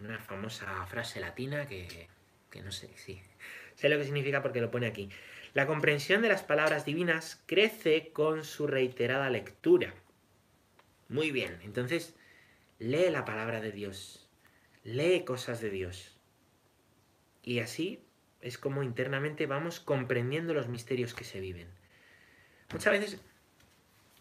[0.00, 2.06] Una famosa frase latina que,
[2.48, 3.20] que no sé, sí.
[3.74, 5.10] Sé lo que significa porque lo pone aquí.
[5.54, 9.94] La comprensión de las palabras divinas crece con su reiterada lectura.
[11.08, 12.14] Muy bien, entonces
[12.78, 14.28] lee la palabra de Dios,
[14.84, 16.16] lee cosas de Dios.
[17.42, 18.04] Y así
[18.40, 21.68] es como internamente vamos comprendiendo los misterios que se viven.
[22.70, 23.20] Muchas veces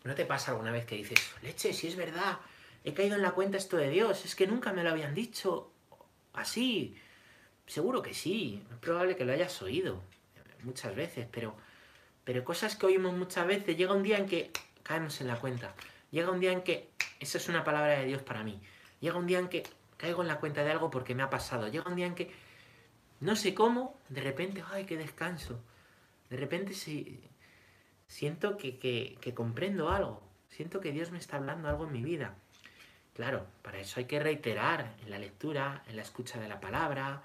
[0.07, 2.39] ¿No te pasa alguna vez que dices, leche, si es verdad,
[2.85, 5.73] he caído en la cuenta esto de Dios, es que nunca me lo habían dicho
[6.31, 6.95] así?
[7.65, 10.01] Seguro que sí, es probable que lo hayas oído
[10.67, 11.55] muchas veces, pero,
[12.23, 14.51] pero cosas que oímos muchas veces, llega un día en que
[14.83, 15.73] caemos en la cuenta,
[16.11, 18.61] llega un día en que esa es una palabra de Dios para mí,
[18.99, 19.63] llega un día en que
[19.97, 22.31] caigo en la cuenta de algo porque me ha pasado, llega un día en que
[23.19, 25.59] no sé cómo, de repente, ay, qué descanso,
[26.29, 27.19] de repente sí
[28.07, 32.35] siento que, comprendo algo, siento que Dios me está hablando algo en mi vida.
[33.13, 37.23] Claro, para eso hay que reiterar en la lectura, en la escucha de la palabra,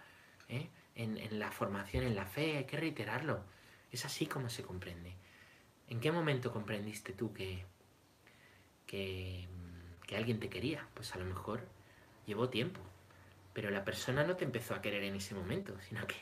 [0.48, 0.68] ¿eh?
[0.94, 3.42] En, en la formación en la fe, hay que reiterarlo.
[3.90, 5.14] Es así como se comprende.
[5.88, 7.64] ¿En qué momento comprendiste tú que,
[8.87, 9.46] que,
[10.07, 10.87] que alguien te quería?
[10.94, 11.66] Pues a lo mejor
[12.26, 12.81] llevó tiempo,
[13.52, 16.16] pero la persona no te empezó a querer en ese momento, sino que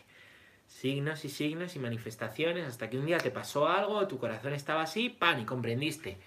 [0.67, 4.83] signos y signos y manifestaciones hasta que un día te pasó algo, tu corazón estaba
[4.83, 6.19] así, pan, y comprendiste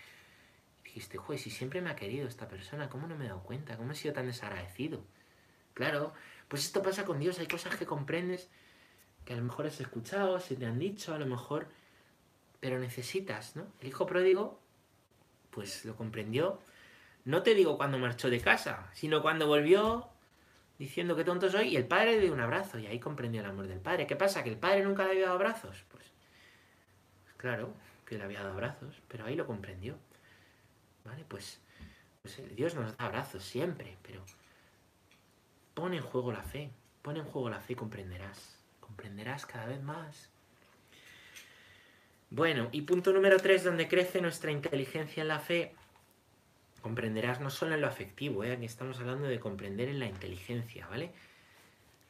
[0.93, 3.77] dijiste, juez, si siempre me ha querido esta persona, ¿cómo no me he dado cuenta?
[3.77, 5.03] ¿Cómo he sido tan desagradecido?
[5.73, 6.13] Claro,
[6.53, 8.47] pues esto pasa con Dios, hay cosas que comprendes
[9.25, 11.65] que a lo mejor has escuchado, se te han dicho, a lo mejor,
[12.59, 13.65] pero necesitas, ¿no?
[13.81, 14.59] El hijo pródigo,
[15.49, 16.61] pues lo comprendió.
[17.25, 20.11] No te digo cuando marchó de casa, sino cuando volvió
[20.77, 23.47] diciendo que tonto soy y el padre le dio un abrazo y ahí comprendió el
[23.47, 24.05] amor del padre.
[24.05, 24.43] ¿Qué pasa?
[24.43, 25.83] ¿Que el padre nunca le había dado abrazos?
[25.89, 26.03] Pues
[27.37, 27.73] claro
[28.05, 29.97] que le había dado abrazos, pero ahí lo comprendió.
[31.03, 31.25] ¿Vale?
[31.27, 31.59] Pues,
[32.21, 34.23] pues Dios nos da abrazos siempre, pero
[35.73, 36.69] pone en juego la fe,
[37.01, 40.29] pone en juego la fe y comprenderás, comprenderás cada vez más.
[42.29, 45.75] Bueno, y punto número tres, donde crece nuestra inteligencia en la fe,
[46.81, 48.53] comprenderás no solo en lo afectivo, ¿eh?
[48.53, 51.11] aquí estamos hablando de comprender en la inteligencia, ¿vale?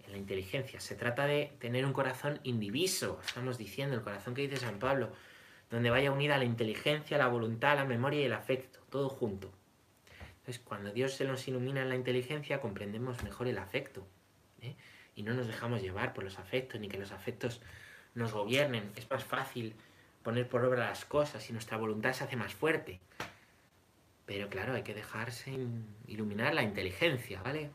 [0.06, 0.80] En la inteligencia.
[0.80, 5.10] Se trata de tener un corazón indiviso, estamos diciendo, el corazón que dice San Pablo,
[5.70, 9.52] donde vaya unida la inteligencia, la voluntad, la memoria y el afecto, todo junto.
[10.44, 14.06] Entonces, cuando Dios se nos ilumina en la inteligencia, comprendemos mejor el afecto.
[14.62, 14.76] ¿eh?
[15.16, 17.62] Y no nos dejamos llevar por los afectos, ni que los afectos
[18.14, 18.92] nos gobiernen.
[18.98, 19.74] Es más fácil
[20.22, 23.00] poner por obra las cosas y nuestra voluntad se hace más fuerte.
[24.26, 25.58] Pero claro, hay que dejarse
[26.08, 27.70] iluminar la inteligencia, ¿vale?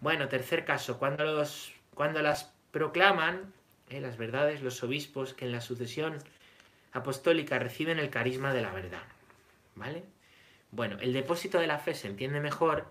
[0.00, 3.52] Bueno, tercer caso, cuando, los, cuando las proclaman,
[3.90, 4.00] ¿eh?
[4.00, 6.18] las verdades, los obispos que en la sucesión
[6.92, 9.04] apostólica reciben el carisma de la verdad.
[9.76, 10.02] ¿Vale?
[10.74, 12.86] Bueno, el depósito de la fe se entiende mejor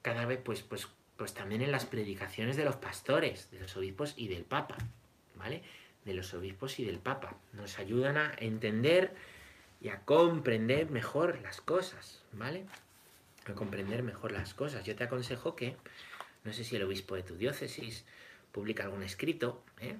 [0.00, 4.14] cada vez, pues, pues, pues también en las predicaciones de los pastores, de los obispos
[4.16, 4.78] y del Papa,
[5.34, 5.62] ¿vale?
[6.06, 7.36] De los obispos y del Papa.
[7.52, 9.14] Nos ayudan a entender
[9.82, 12.64] y a comprender mejor las cosas, ¿vale?
[13.44, 14.86] A comprender mejor las cosas.
[14.86, 15.76] Yo te aconsejo que,
[16.44, 18.06] no sé si el obispo de tu diócesis
[18.52, 19.98] publica algún escrito, ¿eh?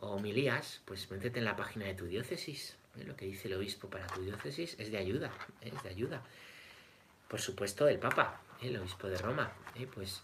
[0.00, 2.78] o homilías, pues métete en la página de tu diócesis.
[2.98, 3.04] ¿Eh?
[3.04, 5.30] Lo que dice el obispo para tu diócesis es de ayuda,
[5.62, 5.72] ¿eh?
[5.74, 6.22] es de ayuda.
[7.28, 8.68] Por supuesto, el Papa, ¿eh?
[8.68, 9.52] el obispo de Roma,
[9.94, 10.22] pues,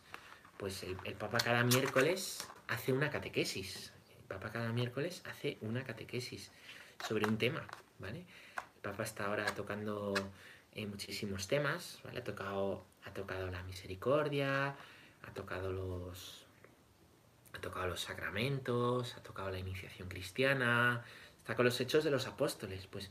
[0.57, 3.93] pues el, Papa cada miércoles hace una catequesis.
[4.19, 6.51] El Papa cada miércoles hace una catequesis
[7.07, 7.67] sobre un tema,
[7.99, 8.21] ¿vale?
[8.21, 10.15] El Papa está ahora tocando
[10.77, 12.21] muchísimos temas, ¿vale?
[12.21, 14.75] Ha tocado, ha tocado la misericordia,
[15.23, 16.45] ha tocado los
[17.55, 21.05] ha tocado los sacramentos, ha tocado la iniciación cristiana,
[21.45, 23.11] está con los hechos de los apóstoles, pues,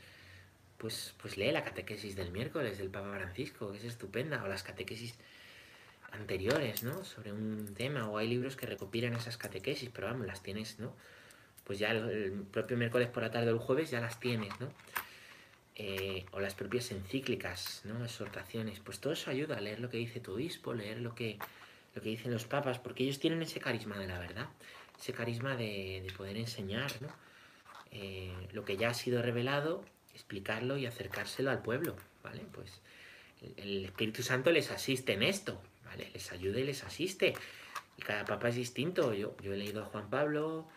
[0.80, 4.64] pues, pues lee la catequesis del miércoles del Papa Francisco, que es estupenda, o las
[4.64, 5.14] catequesis
[6.12, 7.06] anteriores, ¿no?
[7.06, 10.96] Sobre un tema, o hay libros que recopilan esas catequesis, pero vamos, las tienes, ¿no?
[11.64, 14.74] Pues ya el, propio miércoles por la tarde o el jueves ya las tienes, ¿no?
[15.76, 18.04] Eh, o las propias encíclicas, ¿no?
[18.04, 21.38] Exhortaciones, pues todo eso ayuda a leer lo que dice tu obispo, leer lo que
[21.94, 24.50] lo que dicen los papas, porque ellos tienen ese carisma de la verdad,
[25.00, 27.10] ese carisma de, poder enseñar ¿no?
[27.96, 32.44] Eh, lo que ya ha sido revelado, explicarlo y acercárselo al pueblo, ¿vale?
[32.52, 32.82] Pues
[33.56, 36.10] el, Espíritu Santo les asiste en esto, ¿vale?
[36.12, 37.36] Les ayuda y les asiste.
[37.98, 39.14] Y cada papa es distinto.
[39.14, 40.68] Yo, he leído a Juan Pablo,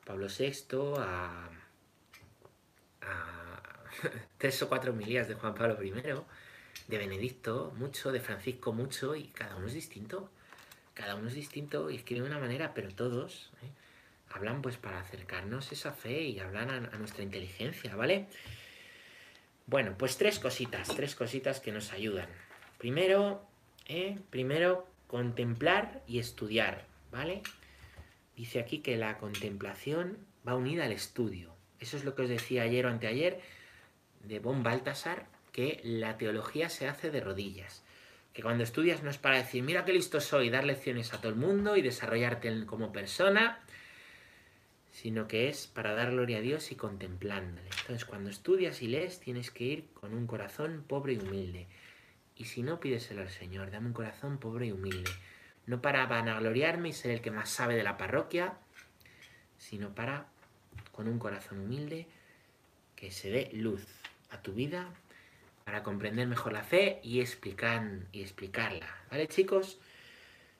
[0.00, 0.54] a Pablo VI,
[0.98, 1.50] a,
[3.02, 3.62] a
[4.38, 5.92] tres o cuatro milías de Juan Pablo I,
[6.86, 10.30] de Benedicto mucho, de Francisco mucho, y cada uno es distinto.
[10.94, 13.70] Cada uno es distinto y escribe de una manera, pero todos ¿eh?
[14.30, 18.26] Hablan pues para acercarnos esa fe y hablan a, nuestra inteligencia, ¿vale?
[19.66, 22.28] Bueno, pues tres cositas, tres cositas que nos ayudan.
[22.78, 23.44] Primero,
[23.86, 24.18] ¿eh?
[24.30, 27.42] primero, contemplar y estudiar, ¿vale?
[28.36, 31.54] Dice aquí que la contemplación va unida al estudio.
[31.78, 33.40] Eso es lo que os decía ayer o anteayer
[34.24, 37.82] de Von Baltasar, que la teología se hace de rodillas.
[38.32, 41.30] Que cuando estudias no es para decir, mira qué listo soy, dar lecciones a todo
[41.30, 43.60] el mundo y desarrollarte como persona,
[45.00, 47.66] sino que es para dar gloria a Dios y contemplándole.
[47.80, 51.68] Entonces, cuando estudias y lees, tienes que ir con un corazón pobre y humilde.
[52.36, 55.10] Y si no, pídeselo al Señor, dame un corazón pobre y humilde.
[55.64, 58.58] No para vanagloriarme y ser el que más sabe de la parroquia,
[59.56, 60.26] sino para,
[60.92, 62.06] con un corazón humilde,
[62.94, 63.86] que se dé luz
[64.28, 64.92] a tu vida
[65.64, 68.94] para comprender mejor la fe y, explicar, y explicarla.
[69.10, 69.80] ¿Vale, chicos?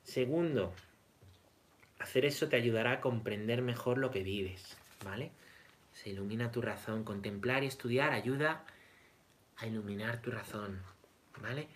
[0.03, 0.72] Segundo,
[2.00, 5.30] hacer eso te ayudará a comprender mejor lo que vives, ¿vale?
[5.92, 7.04] Se ilumina tu razón.
[7.04, 8.64] Contemplar y estudiar ayuda
[9.56, 10.82] a iluminar tu razón,
[11.40, 11.68] ¿vale?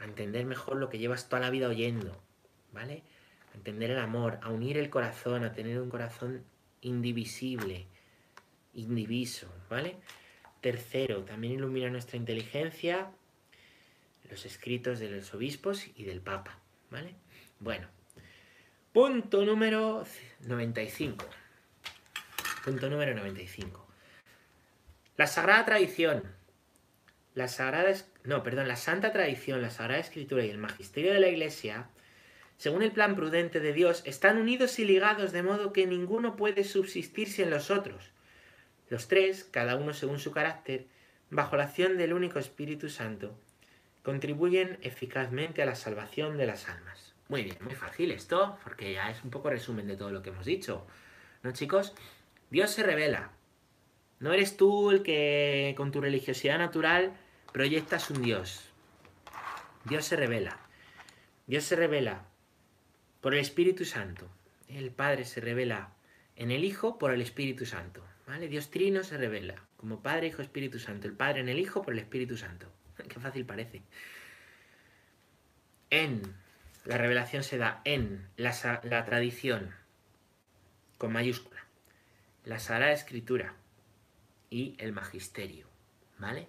[0.00, 2.18] a entender mejor lo que llevas toda la vida oyendo,
[2.72, 3.02] ¿vale?
[3.52, 6.42] A entender el amor, a unir el corazón, a tener un corazón
[6.80, 7.86] indivisible,
[8.72, 9.98] indiviso, ¿vale?
[10.62, 13.10] Tercero, también ilumina nuestra inteligencia
[14.30, 16.58] los escritos de los obispos y del Papa,
[16.90, 17.14] ¿vale?
[17.58, 17.88] Bueno,
[18.92, 20.04] punto número
[20.40, 21.24] 95.
[22.64, 23.86] Punto número 95.
[25.16, 26.24] La Sagrada Tradición.
[27.34, 27.94] La Sagrada...
[28.24, 31.88] No, perdón, la Santa Tradición, la Sagrada Escritura y el Magisterio de la Iglesia,
[32.58, 36.64] según el plan prudente de Dios, están unidos y ligados de modo que ninguno puede
[36.64, 38.10] subsistir sin los otros.
[38.88, 40.86] Los tres, cada uno según su carácter,
[41.30, 43.38] bajo la acción del único Espíritu Santo,
[44.02, 47.09] contribuyen eficazmente a la salvación de las almas.
[47.30, 50.30] Muy bien, muy fácil esto, porque ya es un poco resumen de todo lo que
[50.30, 50.84] hemos dicho.
[51.44, 51.94] ¿No, chicos?
[52.50, 53.30] Dios se revela.
[54.18, 57.12] No eres tú el que con tu religiosidad natural
[57.52, 58.68] proyectas un Dios.
[59.84, 60.58] Dios se revela.
[61.46, 62.24] Dios se revela
[63.20, 64.28] por el Espíritu Santo.
[64.66, 65.92] El Padre se revela
[66.34, 68.04] en el Hijo por el Espíritu Santo.
[68.26, 68.48] ¿vale?
[68.48, 71.06] Dios Trino se revela como Padre, Hijo, Espíritu Santo.
[71.06, 72.66] El Padre en el Hijo por el Espíritu Santo.
[73.08, 73.82] Qué fácil parece.
[75.90, 76.22] En,
[76.84, 79.74] la revelación se da en la, tradición,
[80.98, 81.64] con mayúscula,
[82.44, 83.54] la Sagrada Escritura
[84.48, 85.66] y el Magisterio,
[86.18, 86.48] ¿vale?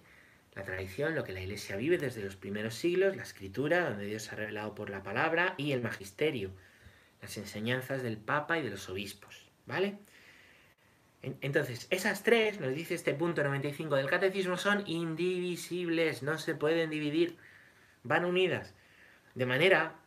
[0.54, 4.24] La tradición, lo que la Iglesia vive desde los primeros siglos, la Escritura, donde Dios
[4.24, 6.50] se ha revelado por la palabra, y el Magisterio,
[7.20, 9.98] las enseñanzas del Papa y de los obispos, ¿vale?
[11.22, 16.90] Entonces, esas tres, nos dice este punto 95 del catecismo, son indivisibles, no se pueden
[16.90, 17.36] dividir,
[18.02, 18.74] van unidas.
[19.36, 20.01] De manera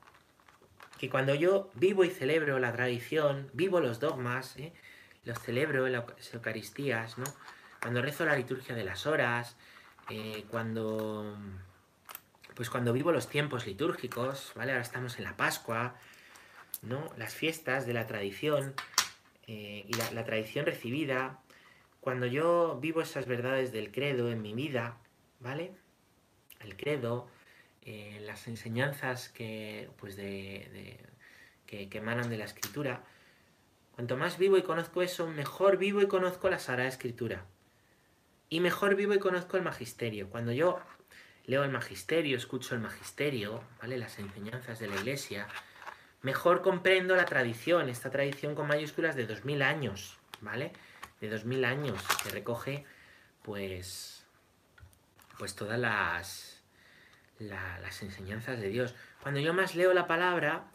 [0.97, 4.73] que cuando yo vivo y celebro la tradición, vivo los dogmas, ¿eh?
[5.23, 7.25] los celebro en las Eucaristías, ¿no?
[7.81, 9.57] Cuando rezo la liturgia de las horas,
[10.09, 11.35] eh, cuando
[12.55, 14.71] pues cuando vivo los tiempos litúrgicos, ¿vale?
[14.71, 15.95] Ahora estamos en la Pascua,
[16.81, 17.11] ¿no?
[17.17, 18.73] Las fiestas de la tradición,
[19.47, 21.39] eh, y la, tradición recibida,
[21.99, 24.97] cuando yo vivo esas verdades del credo en mi vida,
[25.39, 25.73] ¿vale?
[26.61, 27.27] El credo,
[27.85, 30.99] eh, las enseñanzas que, pues de,
[31.67, 33.03] que, emanan de la escritura,
[33.91, 37.45] cuanto más vivo y conozco eso, mejor vivo y conozco la Sagrada Escritura.
[38.49, 40.29] Y mejor vivo y conozco el magisterio.
[40.31, 40.79] Cuando yo
[41.45, 43.97] leo el magisterio, escucho el magisterio, ¿vale?
[43.97, 45.47] Las enseñanzas de la iglesia,
[46.23, 50.73] mejor comprendo la tradición, esta tradición con mayúsculas de 2000 años, ¿vale?
[51.21, 52.83] De 2000 años, que recoge,
[53.43, 54.25] pues,
[55.37, 56.54] pues todas las,
[57.39, 58.95] las enseñanzas de Dios.
[59.21, 60.65] Cuando yo más leo la palabra,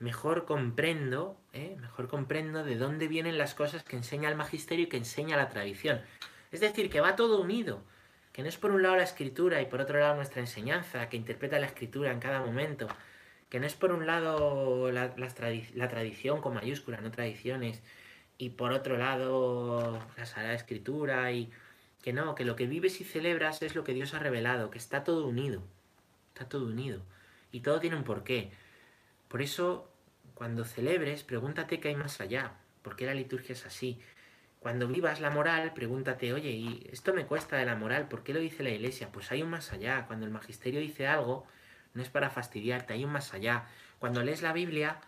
[0.00, 1.76] mejor comprendo, ¿eh?
[1.78, 5.48] mejor comprendo de dónde vienen las cosas que enseña el magisterio y que enseña la
[5.48, 6.00] tradición.
[6.50, 7.82] Es decir, que va todo unido,
[8.32, 11.16] que no es por un lado la escritura y por otro lado nuestra enseñanza, que
[11.16, 12.88] interpreta la escritura en cada momento,
[13.50, 17.82] que no es por un lado la, tradición con mayúsculas, no tradiciones,
[18.38, 21.50] y por otro lado la Sagrada Escritura, y
[22.02, 24.78] que no, que lo que vives y celebras es lo que Dios ha revelado, que
[24.78, 25.62] está todo unido,
[26.32, 27.02] está todo unido,
[27.52, 28.50] y todo tiene un porqué.
[29.28, 29.90] Por eso,
[30.34, 34.00] cuando celebres, pregúntate qué hay más allá, por qué la liturgia es así.
[34.58, 38.08] Cuando vivas la moral, pregúntate, oye, ¿y esto me cuesta de la moral?
[38.08, 39.10] ¿Por qué lo dice la iglesia?
[39.10, 40.06] Pues hay un más allá.
[40.06, 41.46] Cuando el magisterio dice algo,
[41.94, 43.66] no es para fastidiarte, hay un más allá.
[43.98, 45.00] Cuando lees la Biblia,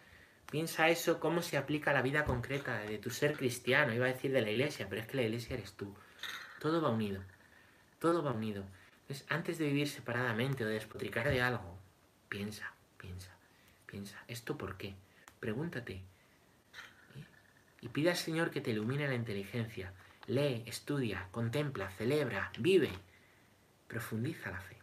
[0.51, 4.13] piensa eso, cómo se aplica a la vida concreta de tu ser cristiano, iba a
[4.13, 5.95] decir de la iglesia, pero es que la iglesia eres tú.
[6.59, 7.23] Todo va unido,
[7.99, 8.65] todo va unido.
[9.29, 11.79] Antes de vivir separadamente o de despotricar de algo,
[12.29, 13.31] piensa, piensa,
[13.87, 14.95] piensa, ¿esto por qué?
[15.41, 15.95] Pregúntate.
[15.95, 16.03] ¿eh?
[17.81, 19.93] Y pide al Señor que te ilumine la inteligencia.
[20.27, 22.91] Lee, estudia, contempla, celebra, vive.
[23.89, 24.83] Profundiza la fe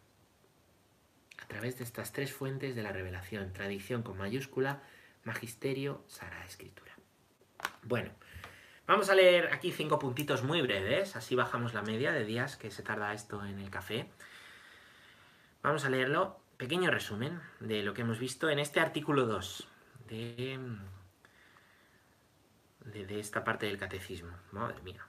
[1.41, 4.83] a través de estas tres fuentes de la revelación, tradición con mayúscula,
[5.23, 6.93] magisterio, Sagrada Escritura.
[7.83, 8.11] Bueno,
[8.89, 12.71] vamos a leer aquí cinco puntitos muy breves, así bajamos la media de días que
[12.71, 14.09] se tarda esto en el café.
[15.61, 19.67] Vamos a leerlo, pequeño resumen de lo que hemos visto en este artículo 2
[20.07, 20.59] de,
[22.85, 24.31] de, esta parte del catecismo.
[24.51, 25.05] Madre mía.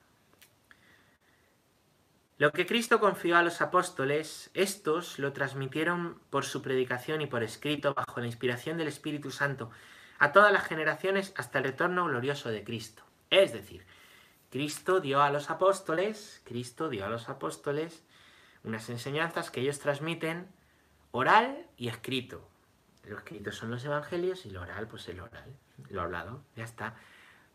[2.37, 7.43] Lo que Cristo confió a los apóstoles, estos lo transmitieron por su predicación y por
[7.43, 9.71] escrito bajo la inspiración del Espíritu Santo
[10.19, 13.10] a todas las generaciones hasta el retorno glorioso de Cristo.
[13.31, 13.87] Es decir,
[14.51, 18.03] Cristo dio a los apóstoles, Cristo dio a los apóstoles
[18.65, 20.49] unas enseñanzas que ellos transmiten
[21.13, 22.47] oral y escrito.
[23.05, 25.57] Lo escrito son los evangelios y lo oral, pues el oral,
[25.89, 26.97] lo hablado, ya está.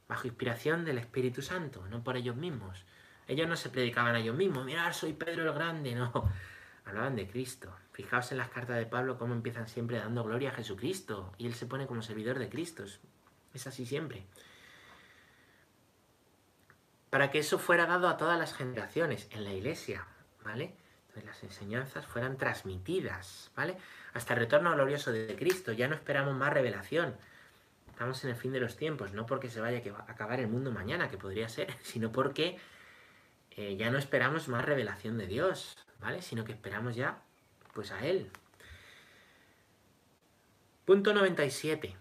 [0.07, 2.85] Bajo inspiración del Espíritu Santo, no por ellos mismos.
[3.27, 6.11] Ellos no se predicaban a ellos mismos, mirad, soy Pedro el Grande, no.
[6.85, 7.75] hablaban de Cristo.
[7.91, 11.55] Fijaos en las cartas de Pablo cómo empiezan siempre dando gloria a Jesucristo y él
[11.55, 12.83] se pone como servidor de Cristo.
[13.53, 14.27] Es así siempre.
[17.15, 20.05] Para que eso fuera dado a todas las generaciones en la iglesia,
[20.43, 20.75] ¿vale?
[21.03, 23.77] Entonces las enseñanzas fueran transmitidas, ¿vale?
[24.13, 25.71] Hasta el retorno glorioso de Cristo.
[25.71, 27.15] Ya no esperamos más revelación.
[27.87, 30.73] Estamos en el fin de los tiempos, no porque se vaya a acabar el mundo
[30.73, 32.57] mañana, que podría ser, sino porque
[33.51, 36.21] eh, ya no esperamos más revelación de Dios, ¿vale?
[36.21, 37.21] Sino que esperamos ya,
[37.73, 38.29] pues a Él.
[40.83, 41.95] Punto 97.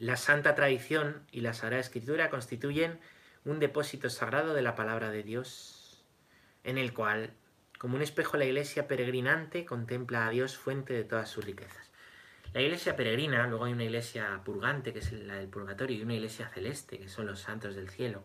[0.00, 2.98] La santa tradición y la sagrada escritura constituyen
[3.44, 6.04] un depósito sagrado de la palabra de Dios,
[6.64, 7.34] en el cual,
[7.78, 11.90] como un espejo, la iglesia peregrinante contempla a Dios fuente de todas sus riquezas.
[12.52, 16.14] La iglesia peregrina, luego hay una iglesia purgante, que es la del purgatorio, y una
[16.14, 18.22] iglesia celeste, que son los santos del cielo.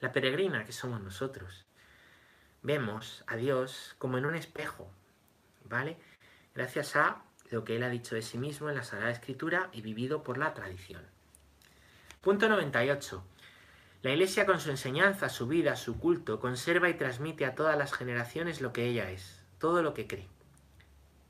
[0.00, 1.64] La peregrina, que somos nosotros.
[2.62, 4.90] Vemos a Dios como en un espejo,
[5.64, 5.96] ¿vale?
[6.54, 9.82] Gracias a lo que Él ha dicho de sí mismo en la Sagrada Escritura y
[9.82, 11.02] vivido por la tradición.
[12.20, 13.24] Punto 98.
[14.04, 17.94] La Iglesia con su enseñanza, su vida, su culto, conserva y transmite a todas las
[17.94, 20.28] generaciones lo que ella es, todo lo que cree.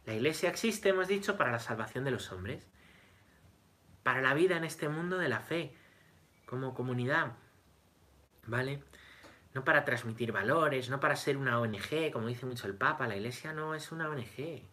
[0.06, 2.66] La iglesia existe, hemos dicho, para la salvación de los hombres,
[4.02, 5.72] para la vida en este mundo de la fe,
[6.46, 7.34] como comunidad,
[8.44, 8.82] ¿vale?
[9.54, 13.14] No para transmitir valores, no para ser una ONG, como dice mucho el Papa, la
[13.14, 14.64] iglesia no es una ONG,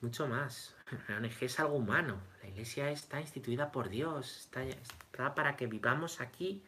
[0.00, 0.74] mucho más.
[1.08, 6.20] La ONG es algo humano, la iglesia está instituida por Dios, está, para que vivamos
[6.20, 6.62] aquí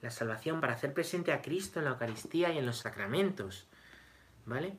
[0.00, 3.66] la salvación, para hacer presente a Cristo en la Eucaristía y en los sacramentos,
[4.46, 4.76] ¿vale?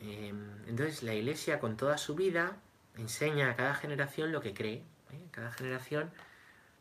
[0.00, 2.56] Em, entonces la iglesia con toda su vida
[2.96, 4.84] enseña a cada generación lo que cree.
[5.12, 5.26] ¿eh?
[5.30, 6.10] Cada generación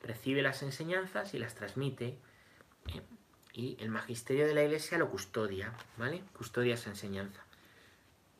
[0.03, 2.17] recibe las enseñanzas y las transmite.
[2.93, 3.01] ¿eh?
[3.53, 6.21] Y el magisterio de la iglesia lo custodia, ¿vale?
[6.37, 7.46] Custodia esa enseñanza.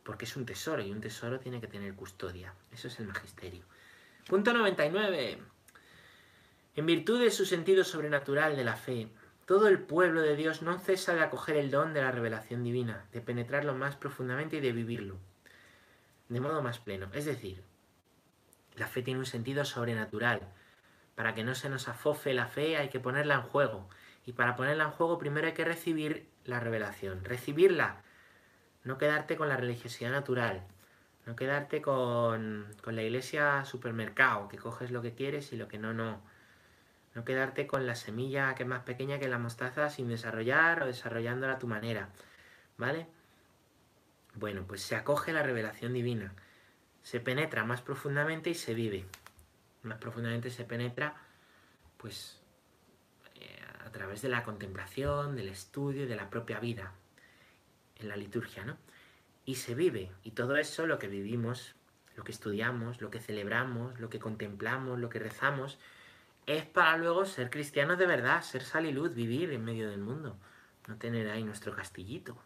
[0.08, 2.54] Porque es un tesoro y un tesoro tiene que tener custodia.
[2.72, 3.62] Eso es el magisterio.
[4.26, 5.38] Punto 99.
[6.76, 9.08] En virtud de su sentido sobrenatural de la fe,
[9.44, 13.04] todo el pueblo de Dios no cesa de acoger el don de la revelación divina,
[13.12, 15.18] de penetrarlo más profundamente y de vivirlo
[16.30, 17.08] de modo más pleno.
[17.12, 17.62] Es decir,
[18.76, 20.40] la fe tiene un sentido sobrenatural.
[21.14, 23.90] Para que no se nos afofe la fe hay que ponerla en juego.
[24.24, 27.26] Y para ponerla en juego primero hay que recibir la revelación.
[27.26, 28.02] Recibirla.
[28.88, 30.62] No quedarte con la religiosidad natural.
[31.26, 35.76] No quedarte con, con la iglesia supermercado, que coges lo que quieres y lo que
[35.76, 36.22] no, no.
[37.14, 40.86] No quedarte con la semilla que es más pequeña que la mostaza sin desarrollar o
[40.86, 42.08] desarrollándola a tu manera.
[42.78, 43.06] ¿Vale?
[44.36, 46.32] Bueno, pues se acoge la revelación divina.
[47.02, 49.04] Se penetra más profundamente y se vive.
[49.82, 51.14] Más profundamente se penetra,
[51.98, 52.40] pues,
[53.34, 56.94] eh, a través de la contemplación, del estudio y de la propia vida.
[57.98, 58.76] En la liturgia, ¿no?
[59.44, 60.12] Y se vive.
[60.22, 61.74] Y todo eso, lo que vivimos,
[62.16, 65.78] lo que estudiamos, lo que celebramos, lo que contemplamos, lo que rezamos,
[66.46, 70.00] es para luego ser cristianos de verdad, ser sal y luz, vivir en medio del
[70.00, 70.38] mundo,
[70.86, 72.36] no tener ahí nuestro castillito.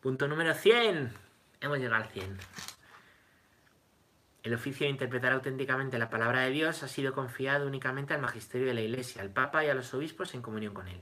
[0.00, 1.12] Punto número 100.
[1.60, 2.38] Hemos llegado al 100.
[4.42, 8.66] El oficio de interpretar auténticamente la palabra de Dios ha sido confiado únicamente al magisterio
[8.66, 11.00] de la Iglesia, al Papa y a los obispos en comunión con él.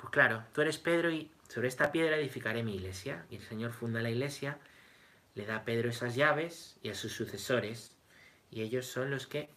[0.00, 3.26] Pues claro, tú eres Pedro y sobre esta piedra edificaré mi iglesia.
[3.30, 4.58] Y el Señor funda la iglesia,
[5.34, 7.92] le da a Pedro esas llaves y a sus sucesores,
[8.50, 9.50] y ellos son los que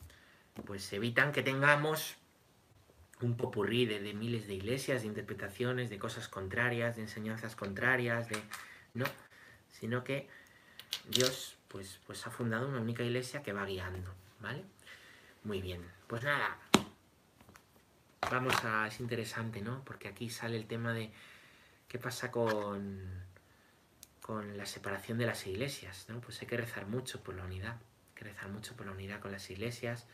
[0.66, 2.18] pues evitan que tengamos
[3.22, 8.38] un popurrí de, miles de iglesias, de interpretaciones, de cosas contrarias, de enseñanzas contrarias, de...
[8.94, 9.06] No,
[9.70, 10.28] sino que
[11.08, 14.64] Dios pues, pues ha fundado una única iglesia que va guiando, ¿vale?
[15.44, 16.58] Muy bien, pues nada,
[18.32, 18.88] vamos a...
[18.88, 19.84] es interesante, ¿no?
[19.84, 21.12] Porque aquí sale el tema de
[21.88, 23.02] qué pasa con,
[24.22, 26.20] con la separación de las iglesias, ¿no?
[26.22, 29.20] Pues hay que rezar mucho por la unidad, hay que rezar mucho por la unidad
[29.20, 30.08] con las iglesias,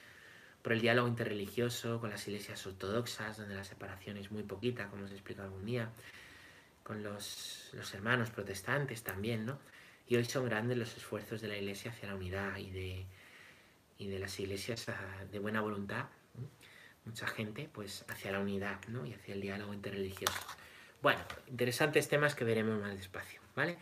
[0.61, 5.05] por el diálogo interreligioso con las iglesias ortodoxas, donde la separación es muy poquita, como
[5.05, 5.89] os he explicado algún día,
[6.83, 9.59] con los, hermanos protestantes también, ¿no?
[10.07, 13.05] Y hoy son grandes los esfuerzos de la iglesia hacia la unidad y de,
[13.99, 14.87] y de las iglesias
[15.31, 16.07] de buena voluntad,
[17.09, 19.05] mucha gente, pues hacia la unidad, ¿no?
[19.05, 20.39] Y hacia el diálogo interreligioso.
[21.01, 23.77] Bueno, interesantes temas que veremos más despacio, ¿vale?